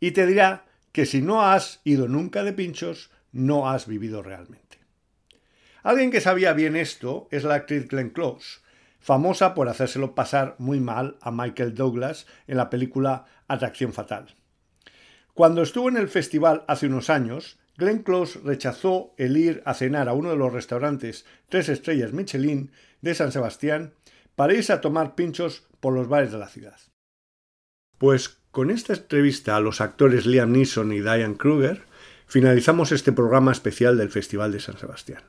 [0.00, 4.78] Y te dirá que si no has ido nunca de pinchos, no has vivido realmente.
[5.82, 8.62] Alguien que sabía bien esto es la actriz Glenn Close,
[9.00, 14.34] famosa por hacérselo pasar muy mal a Michael Douglas en la película Atracción Fatal.
[15.34, 20.08] Cuando estuvo en el festival hace unos años, Glenn Close rechazó el ir a cenar
[20.08, 22.70] a uno de los restaurantes tres estrellas Michelin
[23.00, 23.94] de San Sebastián
[24.36, 26.78] para irse a tomar pinchos por los bares de la ciudad.
[27.98, 31.82] Pues con esta entrevista a los actores Liam Neeson y Diane Kruger,
[32.26, 35.22] finalizamos este programa especial del Festival de San Sebastián.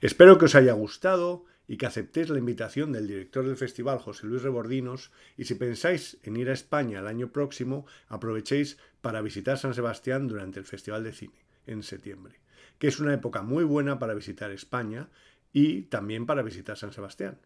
[0.00, 4.26] Espero que os haya gustado y que aceptéis la invitación del director del festival, José
[4.26, 9.58] Luis Rebordinos, y si pensáis en ir a España el año próximo, aprovechéis para visitar
[9.58, 12.40] San Sebastián durante el Festival de Cine, en septiembre,
[12.78, 15.08] que es una época muy buena para visitar España
[15.52, 17.38] y también para visitar San Sebastián.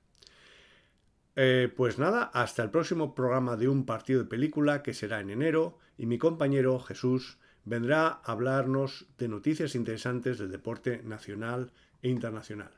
[1.35, 5.31] Eh, pues nada, hasta el próximo programa de un partido de película que será en
[5.31, 12.09] enero y mi compañero Jesús vendrá a hablarnos de noticias interesantes del deporte nacional e
[12.09, 12.73] internacional.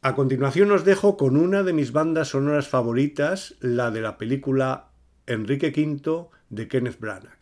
[0.00, 4.90] A continuación os dejo con una de mis bandas sonoras favoritas, la de la película
[5.26, 7.37] Enrique V de Kenneth Branagh.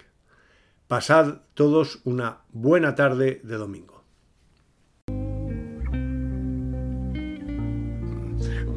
[0.88, 4.04] Pasad todos una buena tarde de domingo.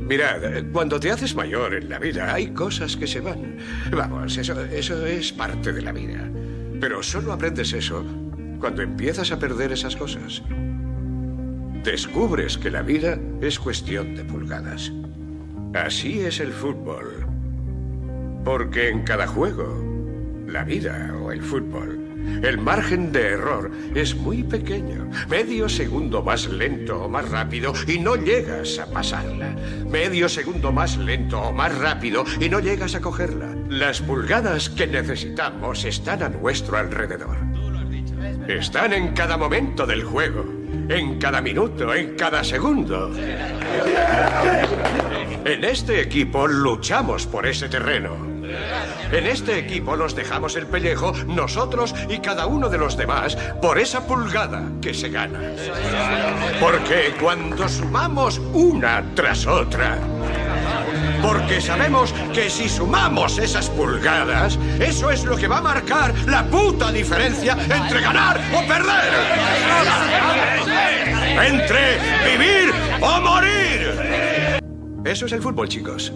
[0.07, 0.41] Mirad,
[0.73, 3.57] cuando te haces mayor en la vida hay cosas que se van.
[3.91, 6.27] Vamos, eso, eso es parte de la vida.
[6.81, 8.03] Pero solo aprendes eso
[8.59, 10.41] cuando empiezas a perder esas cosas.
[11.83, 14.91] Descubres que la vida es cuestión de pulgadas.
[15.75, 17.27] Así es el fútbol.
[18.43, 19.88] Porque en cada juego,
[20.51, 22.09] la vida o el fútbol,
[22.41, 25.09] el margen de error es muy pequeño.
[25.29, 29.55] Medio segundo más lento o más rápido y no llegas a pasarla.
[29.89, 33.55] Medio segundo más lento o más rápido y no llegas a cogerla.
[33.67, 37.37] Las pulgadas que necesitamos están a nuestro alrededor.
[38.47, 40.45] Están en cada momento del juego,
[40.87, 43.11] en cada minuto, en cada segundo.
[45.45, 48.28] En este equipo luchamos por ese terreno.
[49.11, 53.79] En este equipo nos dejamos el pellejo, nosotros y cada uno de los demás, por
[53.79, 55.39] esa pulgada que se gana.
[56.59, 59.97] Porque cuando sumamos una tras otra,
[61.21, 66.45] porque sabemos que si sumamos esas pulgadas, eso es lo que va a marcar la
[66.45, 69.13] puta diferencia entre ganar o perder.
[71.45, 71.97] Entre
[72.31, 74.59] vivir o morir.
[75.05, 76.11] Eso es el fútbol, chicos.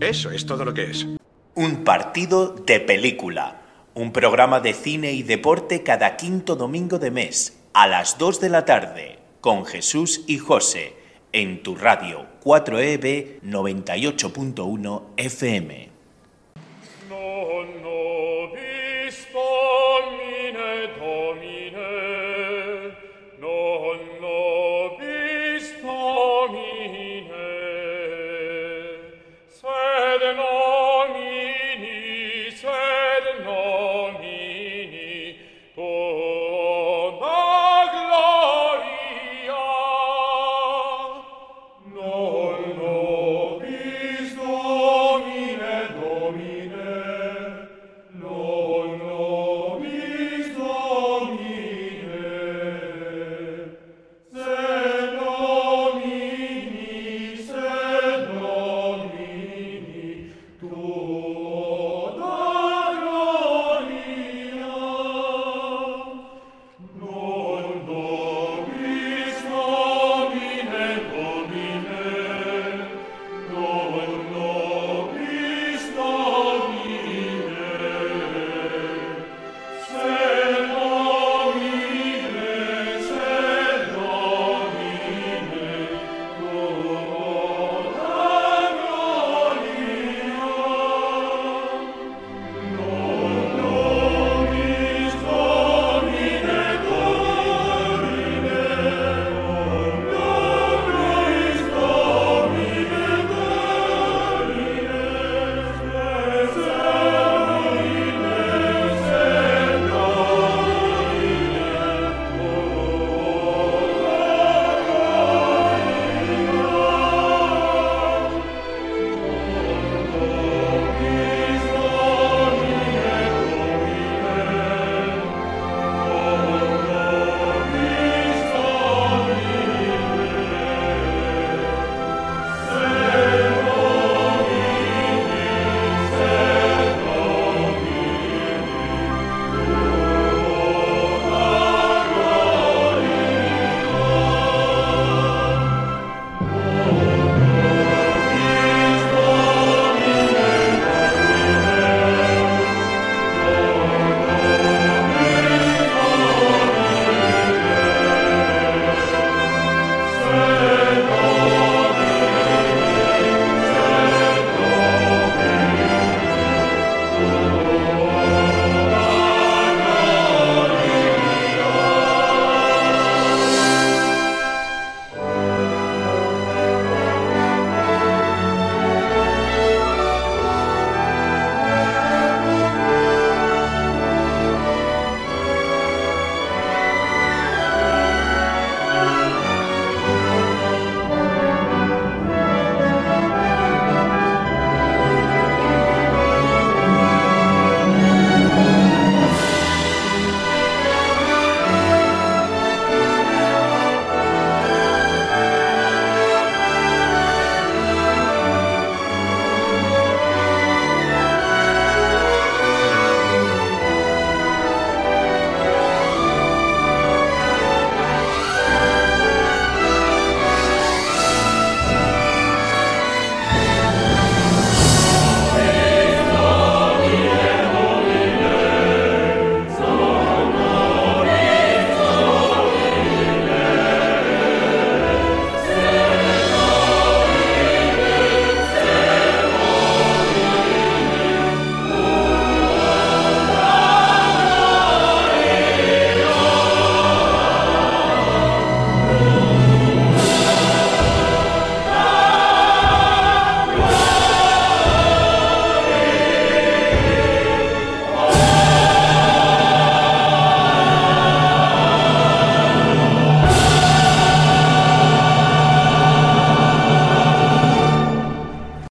[0.00, 1.06] Eso es todo lo que es.
[1.54, 3.60] Un partido de película.
[3.92, 8.48] Un programa de cine y deporte cada quinto domingo de mes, a las 2 de
[8.48, 10.94] la tarde, con Jesús y José,
[11.32, 15.90] en tu radio 4EB 98.1 FM.
[23.40, 26.10] non l'ho visto
[30.18, 30.59] Than all.